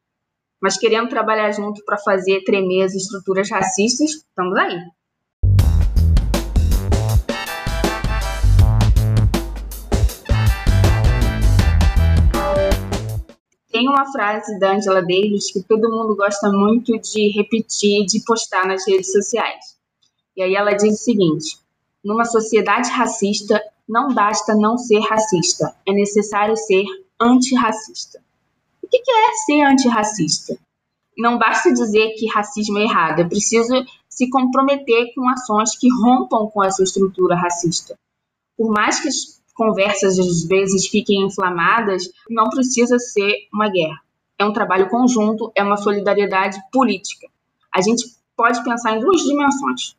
mas 0.62 0.78
querendo 0.78 1.08
trabalhar 1.08 1.50
junto 1.50 1.84
para 1.84 1.98
fazer 1.98 2.44
tremer 2.44 2.84
as 2.84 2.94
estruturas 2.94 3.50
racistas, 3.50 4.12
estamos 4.12 4.56
aí. 4.56 4.78
Tem 13.82 13.88
uma 13.88 14.12
frase 14.12 14.58
da 14.60 14.74
Angela 14.74 15.00
Davis 15.00 15.52
que 15.52 15.62
todo 15.62 15.90
mundo 15.90 16.14
gosta 16.14 16.50
muito 16.52 16.96
de 17.00 17.32
repetir, 17.36 18.06
de 18.06 18.22
postar 18.24 18.64
nas 18.66 18.86
redes 18.86 19.10
sociais. 19.10 19.76
E 20.36 20.42
aí 20.42 20.54
ela 20.54 20.72
diz 20.72 21.00
o 21.00 21.04
seguinte: 21.04 21.58
numa 22.04 22.24
sociedade 22.24 22.88
racista, 22.90 23.60
não 23.88 24.14
basta 24.14 24.54
não 24.54 24.78
ser 24.78 25.00
racista, 25.00 25.74
é 25.86 25.92
necessário 25.92 26.56
ser 26.56 26.84
antirracista 27.20 28.22
que 29.00 29.10
é 29.10 29.34
ser 29.46 29.62
antirracista? 29.62 30.58
Não 31.16 31.38
basta 31.38 31.72
dizer 31.72 32.14
que 32.18 32.28
racismo 32.28 32.78
é 32.78 32.82
errado, 32.82 33.20
é 33.20 33.24
preciso 33.24 33.72
se 34.08 34.28
comprometer 34.28 35.12
com 35.14 35.28
ações 35.28 35.76
que 35.76 35.88
rompam 35.90 36.48
com 36.48 36.62
essa 36.62 36.82
estrutura 36.82 37.34
racista. 37.34 37.98
Por 38.56 38.70
mais 38.70 39.00
que 39.00 39.08
conversas 39.54 40.18
às 40.18 40.44
vezes 40.44 40.88
fiquem 40.88 41.22
inflamadas, 41.22 42.10
não 42.28 42.48
precisa 42.50 42.98
ser 42.98 43.34
uma 43.52 43.68
guerra. 43.68 44.00
É 44.38 44.44
um 44.44 44.52
trabalho 44.52 44.88
conjunto, 44.88 45.52
é 45.54 45.62
uma 45.62 45.76
solidariedade 45.76 46.58
política. 46.72 47.28
A 47.74 47.80
gente 47.80 48.04
pode 48.36 48.62
pensar 48.64 48.96
em 48.96 49.00
duas 49.00 49.22
dimensões. 49.22 49.96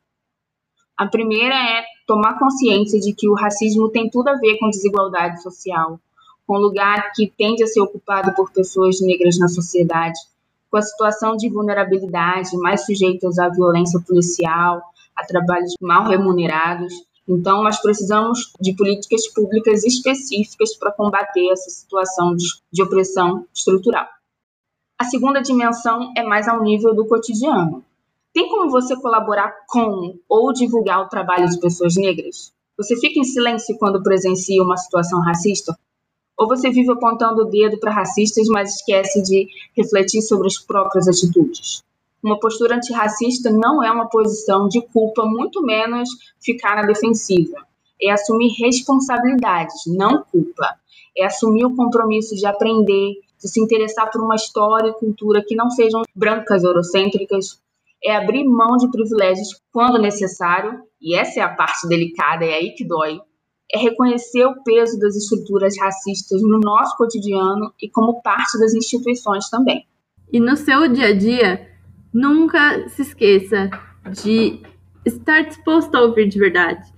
A 0.98 1.08
primeira 1.08 1.56
é 1.56 1.84
tomar 2.06 2.38
consciência 2.38 3.00
de 3.00 3.13
que 3.13 3.28
o 3.28 3.34
racismo 3.34 3.89
tem 3.89 4.10
tudo 4.10 4.30
a 4.30 4.36
ver 4.36 4.58
com 4.60 4.70
desigualdade 4.70 5.42
social, 5.42 6.00
com 6.46 6.58
lugar 6.58 7.12
que 7.13 7.32
tende 7.38 7.63
a 7.63 7.68
ser 7.68 7.82
ocupado 7.82 8.34
por 8.36 8.52
pessoas 8.52 9.02
negras 9.02 9.39
na 9.39 9.48
sociedade, 9.48 10.20
com 10.70 10.78
a 10.78 10.82
situação 10.82 11.36
de 11.36 11.50
vulnerabilidade, 11.50 12.56
mais 12.58 12.86
sujeitas 12.86 13.39
à 13.39 13.50
violência 13.50 14.00
policial, 14.06 14.82
a 15.16 15.26
trabalhos 15.26 15.74
mal 15.82 16.08
remunerados. 16.08 16.94
Então, 17.27 17.63
nós 17.63 17.81
precisamos 17.81 18.51
de 18.59 18.75
políticas 18.75 19.27
públicas 19.27 19.83
específicas 19.83 20.75
para 20.75 20.91
combater 20.91 21.49
essa 21.51 21.69
situação 21.69 22.36
de, 22.36 22.45
de 22.71 22.83
opressão 22.83 23.45
estrutural. 23.53 24.07
A 24.97 25.05
segunda 25.05 25.41
dimensão 25.41 26.12
é 26.17 26.23
mais 26.23 26.47
ao 26.47 26.62
nível 26.62 26.93
do 26.93 27.05
cotidiano. 27.05 27.83
Tem 28.33 28.49
como 28.49 28.69
você 28.69 28.95
colaborar 28.95 29.53
com 29.67 30.17
ou 30.27 30.51
divulgar 30.51 31.01
o 31.01 31.07
trabalho 31.07 31.47
de 31.47 31.59
pessoas 31.59 31.95
negras? 31.95 32.51
Você 32.77 32.95
fica 32.99 33.19
em 33.19 33.23
silêncio 33.23 33.77
quando 33.77 34.01
presencia 34.01 34.62
uma 34.62 34.75
situação 34.75 35.21
racista? 35.21 35.77
Ou 36.38 36.47
você 36.47 36.71
vive 36.71 36.91
apontando 36.91 37.43
o 37.43 37.45
dedo 37.45 37.79
para 37.79 37.93
racistas, 37.93 38.47
mas 38.47 38.75
esquece 38.75 39.21
de 39.21 39.47
refletir 39.77 40.21
sobre 40.21 40.47
as 40.47 40.57
próprias 40.57 41.07
atitudes? 41.07 41.83
Uma 42.23 42.39
postura 42.39 42.77
antirracista 42.77 43.51
não 43.51 43.83
é 43.83 43.91
uma 43.91 44.07
posição 44.07 44.69
de 44.69 44.81
culpa, 44.81 45.25
muito 45.25 45.62
menos 45.62 46.09
ficar 46.41 46.77
na 46.77 46.83
defensiva. 46.83 47.57
É 48.01 48.12
assumir 48.12 48.53
responsabilidades, 48.59 49.83
não 49.88 50.23
culpa. 50.23 50.75
É 51.17 51.25
assumir 51.25 51.65
o 51.65 51.75
compromisso 51.75 52.33
de 52.36 52.45
aprender, 52.45 53.15
de 53.41 53.49
se 53.49 53.59
interessar 53.59 54.09
por 54.09 54.21
uma 54.23 54.36
história 54.36 54.89
e 54.89 54.93
cultura 54.93 55.43
que 55.45 55.53
não 55.53 55.69
sejam 55.69 56.03
brancas, 56.15 56.63
eurocêntricas. 56.63 57.62
É 58.01 58.15
abrir 58.15 58.45
mão 58.45 58.77
de 58.77 58.89
privilégios 58.89 59.59
quando 59.71 59.99
necessário, 59.99 60.81
e 61.01 61.15
essa 61.15 61.41
é 61.41 61.43
a 61.43 61.53
parte 61.53 61.88
delicada, 61.88 62.45
é 62.45 62.53
aí 62.53 62.71
que 62.71 62.86
dói, 62.86 63.19
é 63.73 63.79
reconhecer 63.79 64.45
o 64.45 64.63
peso 64.63 64.97
das 64.99 65.15
estruturas 65.15 65.73
racistas 65.77 66.41
no 66.41 66.59
nosso 66.59 66.95
cotidiano 66.95 67.73
e 67.81 67.89
como 67.89 68.21
parte 68.21 68.57
das 68.59 68.73
instituições 68.73 69.49
também. 69.49 69.86
E 70.31 70.39
no 70.39 70.55
seu 70.55 70.88
dia 70.88 71.07
a 71.07 71.13
dia, 71.17 71.72
nunca 72.13 72.88
se 72.89 73.02
esqueça 73.02 73.69
de 74.23 74.62
estar 75.06 75.41
disposto 75.41 75.95
a 75.95 76.02
ouvir 76.02 76.30
de 76.30 76.38
verdade. 76.38 76.93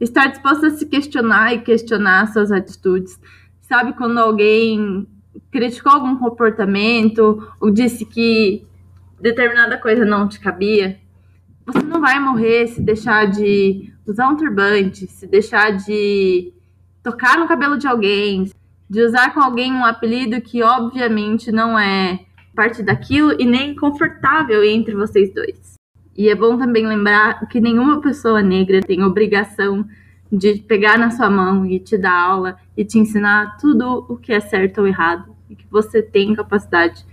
Estar 0.00 0.26
disposto 0.26 0.66
a 0.66 0.70
se 0.70 0.86
questionar 0.86 1.54
e 1.54 1.60
questionar 1.60 2.32
suas 2.32 2.50
atitudes. 2.50 3.20
Sabe 3.60 3.92
quando 3.92 4.18
alguém 4.18 5.06
criticou 5.50 5.92
algum 5.92 6.16
comportamento 6.16 7.46
ou 7.60 7.70
disse 7.70 8.04
que 8.04 8.66
determinada 9.20 9.78
coisa 9.78 10.04
não 10.04 10.28
te 10.28 10.40
cabia? 10.40 10.98
Você 11.66 11.82
não 11.82 12.00
vai 12.00 12.20
morrer 12.20 12.68
se 12.68 12.80
deixar 12.80 13.26
de 13.26 13.92
usar 14.06 14.28
um 14.28 14.36
turbante, 14.36 15.06
se 15.06 15.26
deixar 15.26 15.72
de 15.72 16.52
tocar 17.02 17.38
no 17.38 17.48
cabelo 17.48 17.76
de 17.76 17.88
alguém, 17.88 18.50
de 18.88 19.02
usar 19.02 19.34
com 19.34 19.40
alguém 19.40 19.72
um 19.72 19.84
apelido 19.84 20.40
que 20.40 20.62
obviamente 20.62 21.50
não 21.50 21.78
é 21.78 22.25
parte 22.56 22.82
daquilo 22.82 23.40
e 23.40 23.44
nem 23.44 23.76
confortável 23.76 24.64
entre 24.64 24.96
vocês 24.96 25.32
dois. 25.32 25.76
E 26.16 26.28
é 26.28 26.34
bom 26.34 26.58
também 26.58 26.86
lembrar 26.86 27.46
que 27.48 27.60
nenhuma 27.60 28.00
pessoa 28.00 28.42
negra 28.42 28.80
tem 28.80 29.04
obrigação 29.04 29.86
de 30.32 30.56
pegar 30.56 30.98
na 30.98 31.10
sua 31.10 31.30
mão 31.30 31.66
e 31.66 31.78
te 31.78 31.96
dar 31.96 32.18
aula 32.18 32.56
e 32.76 32.84
te 32.84 32.98
ensinar 32.98 33.58
tudo 33.58 34.06
o 34.08 34.16
que 34.16 34.32
é 34.32 34.40
certo 34.40 34.78
ou 34.78 34.86
errado 34.86 35.36
e 35.48 35.54
que 35.54 35.66
você 35.70 36.02
tem 36.02 36.34
capacidade 36.34 37.04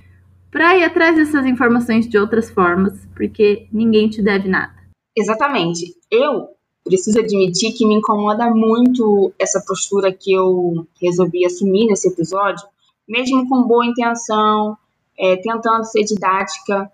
para 0.50 0.78
ir 0.78 0.84
atrás 0.84 1.16
dessas 1.16 1.46
informações 1.46 2.08
de 2.08 2.18
outras 2.18 2.50
formas, 2.50 3.08
porque 3.16 3.68
ninguém 3.72 4.08
te 4.08 4.22
deve 4.22 4.48
nada. 4.48 4.74
Exatamente. 5.16 5.94
Eu 6.10 6.50
preciso 6.84 7.20
admitir 7.20 7.74
que 7.74 7.86
me 7.86 7.96
incomoda 7.96 8.50
muito 8.50 9.34
essa 9.40 9.64
postura 9.66 10.12
que 10.12 10.32
eu 10.32 10.88
resolvi 11.02 11.46
assumir 11.46 11.88
nesse 11.88 12.08
episódio, 12.08 12.66
mesmo 13.08 13.48
com 13.50 13.68
boa 13.68 13.86
intenção, 13.86 14.78
é, 15.18 15.36
tentando 15.38 15.84
ser 15.86 16.04
didática. 16.04 16.92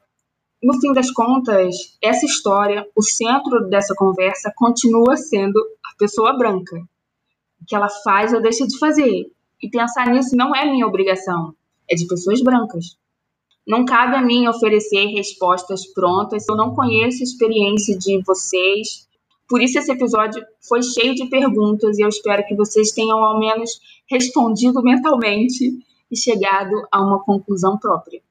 No 0.62 0.80
fim 0.80 0.94
das 0.94 1.12
contas, 1.12 1.76
essa 2.02 2.26
história, 2.26 2.88
o 2.96 3.02
centro 3.02 3.70
dessa 3.70 3.96
conversa 3.96 4.52
continua 4.56 5.16
sendo 5.16 5.58
a 5.86 5.98
pessoa 5.98 6.38
branca. 6.38 6.78
O 7.62 7.66
que 7.66 7.76
ela 7.76 7.90
faz 8.04 8.34
ou 8.34 8.42
deixa 8.42 8.68
de 8.68 8.78
fazer. 8.78 9.32
E 9.62 9.70
pensar 9.70 10.08
nisso 10.08 10.36
não 10.36 10.56
é 10.56 10.66
minha 10.70 10.88
obrigação, 10.88 11.54
é 11.90 11.96
de 11.96 12.08
pessoas 12.08 12.42
brancas. 12.42 12.98
Não 13.68 13.86
cabe 13.86 14.16
a 14.16 14.22
mim 14.22 14.48
oferecer 14.48 15.08
respostas 15.08 15.86
prontas. 15.94 16.48
Eu 16.48 16.56
não 16.56 16.74
conheço 16.74 17.22
a 17.22 17.24
experiência 17.24 17.98
de 17.98 18.22
vocês, 18.26 19.08
por 19.50 19.62
isso 19.62 19.80
esse 19.80 19.92
episódio 19.92 20.46
foi 20.62 20.84
cheio 20.84 21.16
de 21.16 21.28
perguntas 21.28 21.98
e 21.98 22.04
eu 22.04 22.08
espero 22.08 22.46
que 22.46 22.56
vocês 22.56 22.92
tenham 22.92 23.18
ao 23.18 23.40
menos 23.40 23.82
respondido 24.08 24.84
mentalmente 24.84 25.80
e 26.12 26.18
chegado 26.18 26.88
a 26.92 27.02
uma 27.02 27.24
conclusão 27.24 27.78
própria. 27.78 28.22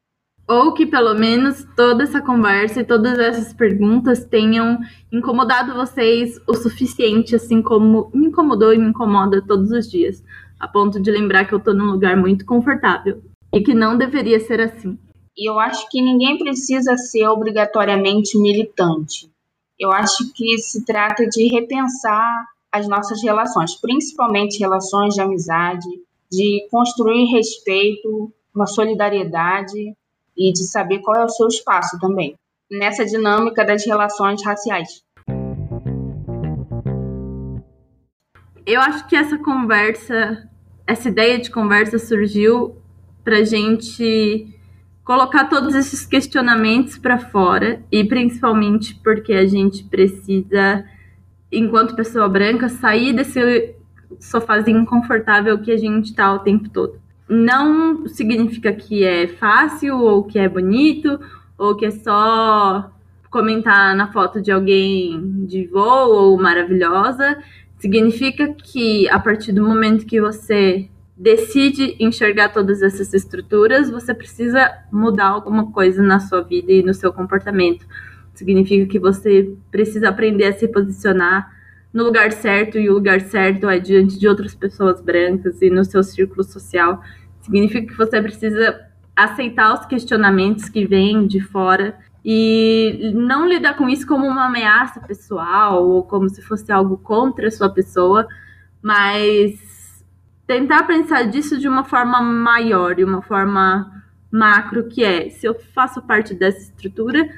Ou 0.49 0.73
que 0.73 0.87
pelo 0.87 1.15
menos 1.15 1.67
toda 1.77 2.05
essa 2.05 2.23
conversa 2.23 2.81
e 2.81 2.85
todas 2.85 3.19
essas 3.19 3.53
perguntas 3.53 4.25
tenham 4.25 4.79
incomodado 5.13 5.75
vocês 5.75 6.41
o 6.47 6.55
suficiente, 6.55 7.37
assim 7.37 7.61
como 7.61 8.11
me 8.15 8.29
incomodou 8.29 8.73
e 8.73 8.79
me 8.79 8.89
incomoda 8.89 9.45
todos 9.47 9.71
os 9.71 9.91
dias, 9.91 10.25
a 10.59 10.67
ponto 10.67 11.01
de 11.01 11.11
lembrar 11.11 11.45
que 11.45 11.55
eu 11.55 11.61
tô 11.61 11.75
num 11.75 11.91
lugar 11.93 12.17
muito 12.17 12.47
confortável 12.47 13.23
e 13.53 13.61
que 13.61 13.75
não 13.75 13.99
deveria 13.99 14.41
ser 14.41 14.61
assim. 14.61 14.99
E 15.37 15.49
eu 15.49 15.59
acho 15.61 15.89
que 15.91 16.01
ninguém 16.01 16.39
precisa 16.39 16.97
ser 16.97 17.29
obrigatoriamente 17.29 18.39
militante. 18.39 19.31
Eu 19.79 19.93
acho 19.93 20.33
que 20.35 20.59
se 20.59 20.85
trata 20.85 21.27
de 21.27 21.47
repensar 21.47 22.45
as 22.73 22.89
nossas 22.89 23.23
relações, 23.23 23.75
principalmente 23.81 24.59
relações 24.59 25.15
de 25.15 25.21
amizade, 25.21 25.87
de 26.31 26.67
construir 26.71 27.27
respeito, 27.33 28.33
uma 28.55 28.67
solidariedade 28.67 29.95
e 30.37 30.53
de 30.53 30.65
saber 30.65 31.01
qual 31.01 31.17
é 31.21 31.25
o 31.25 31.29
seu 31.29 31.49
espaço 31.49 31.99
também 31.99 32.35
nessa 32.71 33.05
dinâmica 33.05 33.65
das 33.65 33.85
relações 33.87 34.45
raciais. 34.45 35.03
Eu 38.67 38.81
acho 38.81 39.09
que 39.09 39.17
essa 39.17 39.39
conversa, 39.39 40.47
essa 40.87 41.09
ideia 41.09 41.39
de 41.39 41.51
conversa 41.51 41.99
surgiu 41.99 42.77
para 43.25 43.43
gente 43.43 44.55
colocar 45.03 45.47
todos 45.47 45.75
esses 45.75 46.05
questionamentos 46.05 46.99
para 46.99 47.19
fora 47.19 47.83
e 47.91 48.05
principalmente 48.05 48.95
porque 49.03 49.33
a 49.33 49.47
gente 49.47 49.85
precisa, 49.85 50.85
enquanto 51.51 51.97
pessoa 51.97 52.29
branca, 52.29 52.69
sair 52.69 53.15
desse 53.15 53.75
sofazinho 54.19 54.85
confortável 54.87 55.59
que 55.59 55.71
a 55.71 55.77
gente 55.77 56.07
está 56.07 56.33
o 56.33 56.39
tempo 56.39 56.69
todo 56.69 56.99
não 57.29 58.09
significa 58.09 58.73
que 58.73 59.05
é 59.05 59.27
fácil 59.29 59.99
ou 59.99 60.25
que 60.25 60.39
é 60.39 60.49
bonito 60.49 61.21
ou 61.59 61.77
que 61.77 61.85
é 61.85 61.91
só 61.91 62.91
comentar 63.31 63.95
na 63.95 64.11
foto 64.11 64.41
de 64.41 64.51
alguém 64.51 65.45
de 65.47 65.67
voo 65.67 66.11
ou 66.11 66.41
maravilhosa. 66.41 67.37
Significa 67.79 68.55
que 68.55 69.09
a 69.11 69.19
partir 69.19 69.53
do 69.53 69.63
momento 69.63 70.07
que 70.07 70.21
você 70.21 70.89
decide 71.17 71.97
enxergar 72.01 72.49
todas 72.49 72.81
essas 72.81 73.13
estruturas, 73.13 73.91
você 73.91 74.15
precisa 74.15 74.73
mudar 74.91 75.27
alguma 75.27 75.71
coisa 75.71 76.03
na 76.03 76.21
sua 76.21 76.41
vida 76.41 76.73
e 76.73 76.83
no 76.83 76.95
seu 76.95 77.13
comportamento. 77.13 77.87
Significa 78.35 78.87
que 78.87 78.99
você 78.99 79.53
precisa 79.71 80.09
aprender 80.09 80.45
a 80.45 80.53
se 80.53 80.67
posicionar 80.69 81.58
no 81.99 82.05
lugar 82.05 82.31
certo 82.31 82.79
e 82.79 82.89
o 82.89 82.95
lugar 82.95 83.21
certo 83.23 83.69
é 83.69 83.81
diante 83.81 84.17
de 84.17 84.29
outras 84.29 84.55
pessoas 84.55 85.01
brancas 85.01 85.61
e 85.61 85.69
no 85.69 85.85
seu 85.85 86.01
círculo 86.05 86.45
social. 86.45 87.03
Significa 87.41 87.89
que 87.89 87.99
você 87.99 88.23
precisa 88.23 88.87
aceitar 89.17 89.75
os 89.75 89.85
questionamentos 89.85 90.69
que 90.69 90.87
vêm 90.87 91.27
de 91.27 91.41
fora 91.41 91.99
e 92.25 93.11
não 93.17 93.49
lidar 93.49 93.77
com 93.77 93.89
isso 93.89 94.07
como 94.07 94.25
uma 94.29 94.47
ameaça 94.47 95.01
pessoal 95.01 95.89
ou 95.89 96.05
como 96.05 96.29
se 96.29 96.41
fosse 96.41 96.71
algo 96.71 96.97
contra 96.99 97.49
a 97.49 97.51
sua 97.51 97.69
pessoa, 97.69 98.29
mas 98.81 100.05
tentar 100.47 100.85
pensar 100.85 101.25
disso 101.25 101.59
de 101.59 101.67
uma 101.67 101.83
forma 101.83 102.23
maior, 102.23 102.95
de 102.95 103.03
uma 103.03 103.23
forma 103.23 104.05
macro, 104.31 104.85
que 104.85 105.03
é, 105.03 105.31
se 105.31 105.47
eu 105.47 105.55
faço 105.75 106.01
parte 106.03 106.33
dessa 106.33 106.61
estrutura, 106.61 107.29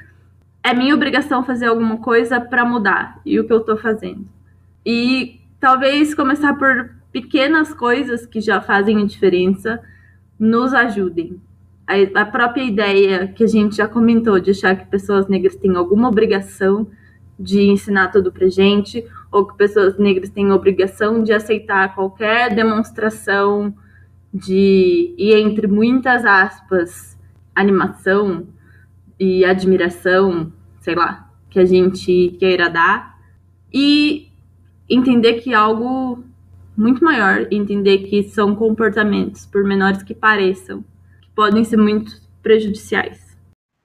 é 0.63 0.71
minha 0.71 0.93
obrigação 0.93 1.43
fazer 1.43 1.65
alguma 1.65 1.97
coisa 1.97 2.39
para 2.39 2.63
mudar, 2.63 3.19
e 3.25 3.39
o 3.39 3.47
que 3.47 3.53
eu 3.53 3.57
estou 3.57 3.75
fazendo. 3.77 4.40
E 4.85 5.41
talvez 5.59 6.13
começar 6.15 6.53
por 6.55 6.95
pequenas 7.11 7.73
coisas 7.73 8.25
que 8.25 8.39
já 8.41 8.61
fazem 8.61 9.01
a 9.01 9.05
diferença 9.05 9.81
nos 10.39 10.73
ajudem. 10.73 11.39
A, 11.85 12.21
a 12.21 12.25
própria 12.25 12.63
ideia 12.63 13.27
que 13.27 13.43
a 13.43 13.47
gente 13.47 13.75
já 13.75 13.87
comentou 13.87 14.39
de 14.39 14.51
achar 14.51 14.75
que 14.75 14.85
pessoas 14.85 15.27
negras 15.27 15.55
têm 15.55 15.75
alguma 15.75 16.07
obrigação 16.07 16.87
de 17.37 17.63
ensinar 17.63 18.09
tudo 18.09 18.31
pra 18.31 18.47
gente, 18.47 19.03
ou 19.31 19.47
que 19.47 19.57
pessoas 19.57 19.97
negras 19.97 20.29
têm 20.29 20.51
obrigação 20.51 21.23
de 21.23 21.33
aceitar 21.33 21.95
qualquer 21.95 22.53
demonstração 22.53 23.73
de, 24.33 25.13
e 25.17 25.33
entre 25.33 25.67
muitas 25.67 26.23
aspas, 26.23 27.17
animação 27.55 28.47
e 29.19 29.43
admiração, 29.43 30.51
sei 30.79 30.95
lá, 30.95 31.29
que 31.49 31.59
a 31.59 31.65
gente 31.65 32.35
queira 32.39 32.69
dar, 32.69 33.19
e 33.73 34.30
entender 34.91 35.41
que 35.41 35.53
algo 35.53 36.21
muito 36.77 37.03
maior, 37.03 37.47
entender 37.51 37.99
que 37.99 38.23
são 38.23 38.55
comportamentos, 38.55 39.45
por 39.45 39.63
menores 39.63 40.03
que 40.03 40.13
pareçam, 40.13 40.83
que 41.21 41.29
podem 41.33 41.63
ser 41.63 41.77
muito 41.77 42.11
prejudiciais. 42.43 43.19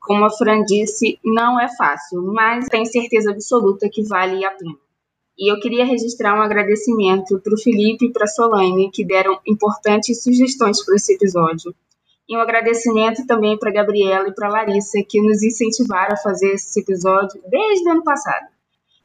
Como 0.01 0.25
a 0.25 0.31
Fran 0.31 0.63
disse, 0.63 1.19
não 1.25 1.61
é 1.61 1.69
fácil, 1.77 2.23
mas 2.33 2.67
tenho 2.67 2.87
certeza 2.87 3.31
absoluta 3.31 3.89
que 3.91 4.03
vale 4.05 4.45
a 4.45 4.51
pena. 4.51 4.77
E 5.39 5.53
eu 5.53 5.61
queria 5.61 5.85
registrar 5.85 6.37
um 6.37 6.43
agradecimento 6.43 7.39
para 7.41 7.55
o 7.55 7.61
Felipe 7.61 8.07
e 8.07 8.13
para 8.13 8.25
a 8.25 8.29
Solane, 8.29 8.91
que 8.91 9.05
deram 9.05 9.39
importantes 9.47 10.23
sugestões 10.23 10.85
para 10.85 10.97
esse 10.97 11.15
episódio. 11.15 11.75
E 12.29 12.37
um 12.37 12.41
agradecimento 12.41 13.27
também 13.27 13.59
para 13.59 13.71
a 13.71 13.73
Gabriela 13.73 14.29
e 14.29 14.35
para 14.35 14.49
a 14.49 14.51
Larissa, 14.51 14.99
que 15.07 15.21
nos 15.21 15.43
incentivaram 15.43 16.15
a 16.15 16.17
fazer 16.17 16.55
esse 16.55 16.81
episódio 16.81 17.41
desde 17.51 17.87
o 17.87 17.93
ano 17.93 18.03
passado. 18.03 18.56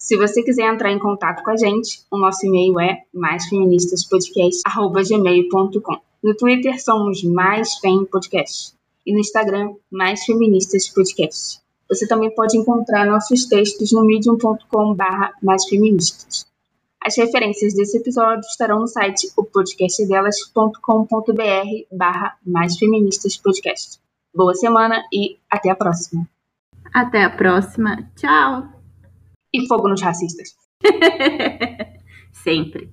Se 0.01 0.17
você 0.17 0.41
quiser 0.41 0.63
entrar 0.63 0.91
em 0.91 0.97
contato 0.97 1.43
com 1.43 1.51
a 1.51 1.55
gente, 1.55 2.01
o 2.09 2.17
nosso 2.17 2.43
e-mail 2.47 2.79
é 2.79 3.03
maisfeministaspodcast.gmail.com. 3.13 6.01
No 6.23 6.35
Twitter 6.35 6.83
somos 6.83 7.23
Mais 7.23 7.75
Fem 7.75 8.03
Podcast. 8.05 8.73
E 9.05 9.13
no 9.13 9.19
Instagram, 9.19 9.75
Mais 9.91 10.25
Feministas 10.25 10.89
Podcast. 10.89 11.61
Você 11.87 12.07
também 12.07 12.33
pode 12.33 12.57
encontrar 12.57 13.05
nossos 13.05 13.45
textos 13.45 13.91
no 13.91 14.03
medium.com 14.03 14.95
barra 14.95 15.35
maisfeministas. 15.41 16.47
As 17.05 17.15
referências 17.15 17.75
desse 17.75 17.99
episódio 17.99 18.41
estarão 18.41 18.79
no 18.79 18.87
site 18.87 19.31
opodcastdelas.com.br 19.37 21.85
barra. 21.91 22.39
Boa 24.33 24.55
semana 24.55 25.03
e 25.13 25.37
até 25.47 25.69
a 25.69 25.75
próxima. 25.75 26.27
Até 26.91 27.23
a 27.23 27.29
próxima. 27.29 28.09
Tchau! 28.15 28.80
E 29.53 29.67
fogo 29.67 29.87
nos 29.87 30.01
racistas. 30.01 30.49
Sempre. 32.31 32.91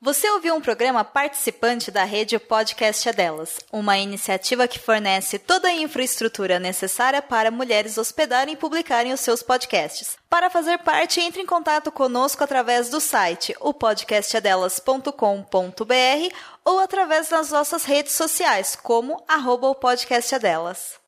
Você 0.00 0.30
ouviu 0.30 0.54
um 0.54 0.60
programa 0.60 1.02
participante 1.02 1.90
da 1.90 2.04
rede 2.04 2.38
Podcast 2.38 3.08
é 3.08 3.12
Delas, 3.12 3.58
uma 3.72 3.98
iniciativa 3.98 4.68
que 4.68 4.78
fornece 4.78 5.40
toda 5.40 5.66
a 5.66 5.74
infraestrutura 5.74 6.60
necessária 6.60 7.20
para 7.20 7.50
mulheres 7.50 7.98
hospedarem 7.98 8.54
e 8.54 8.56
publicarem 8.56 9.12
os 9.12 9.18
seus 9.18 9.42
podcasts. 9.42 10.16
Para 10.30 10.48
fazer 10.48 10.78
parte, 10.78 11.20
entre 11.20 11.42
em 11.42 11.46
contato 11.46 11.90
conosco 11.90 12.44
através 12.44 12.88
do 12.90 13.00
site 13.00 13.56
opodcastadelas.com.br 13.58 16.34
ou 16.64 16.78
através 16.78 17.28
das 17.28 17.50
nossas 17.50 17.84
redes 17.84 18.12
sociais, 18.12 18.78
como 18.80 19.20
arroba 19.26 19.68
o 19.68 19.74
podcast 19.74 20.32
é 20.32 20.38
delas. 20.38 20.96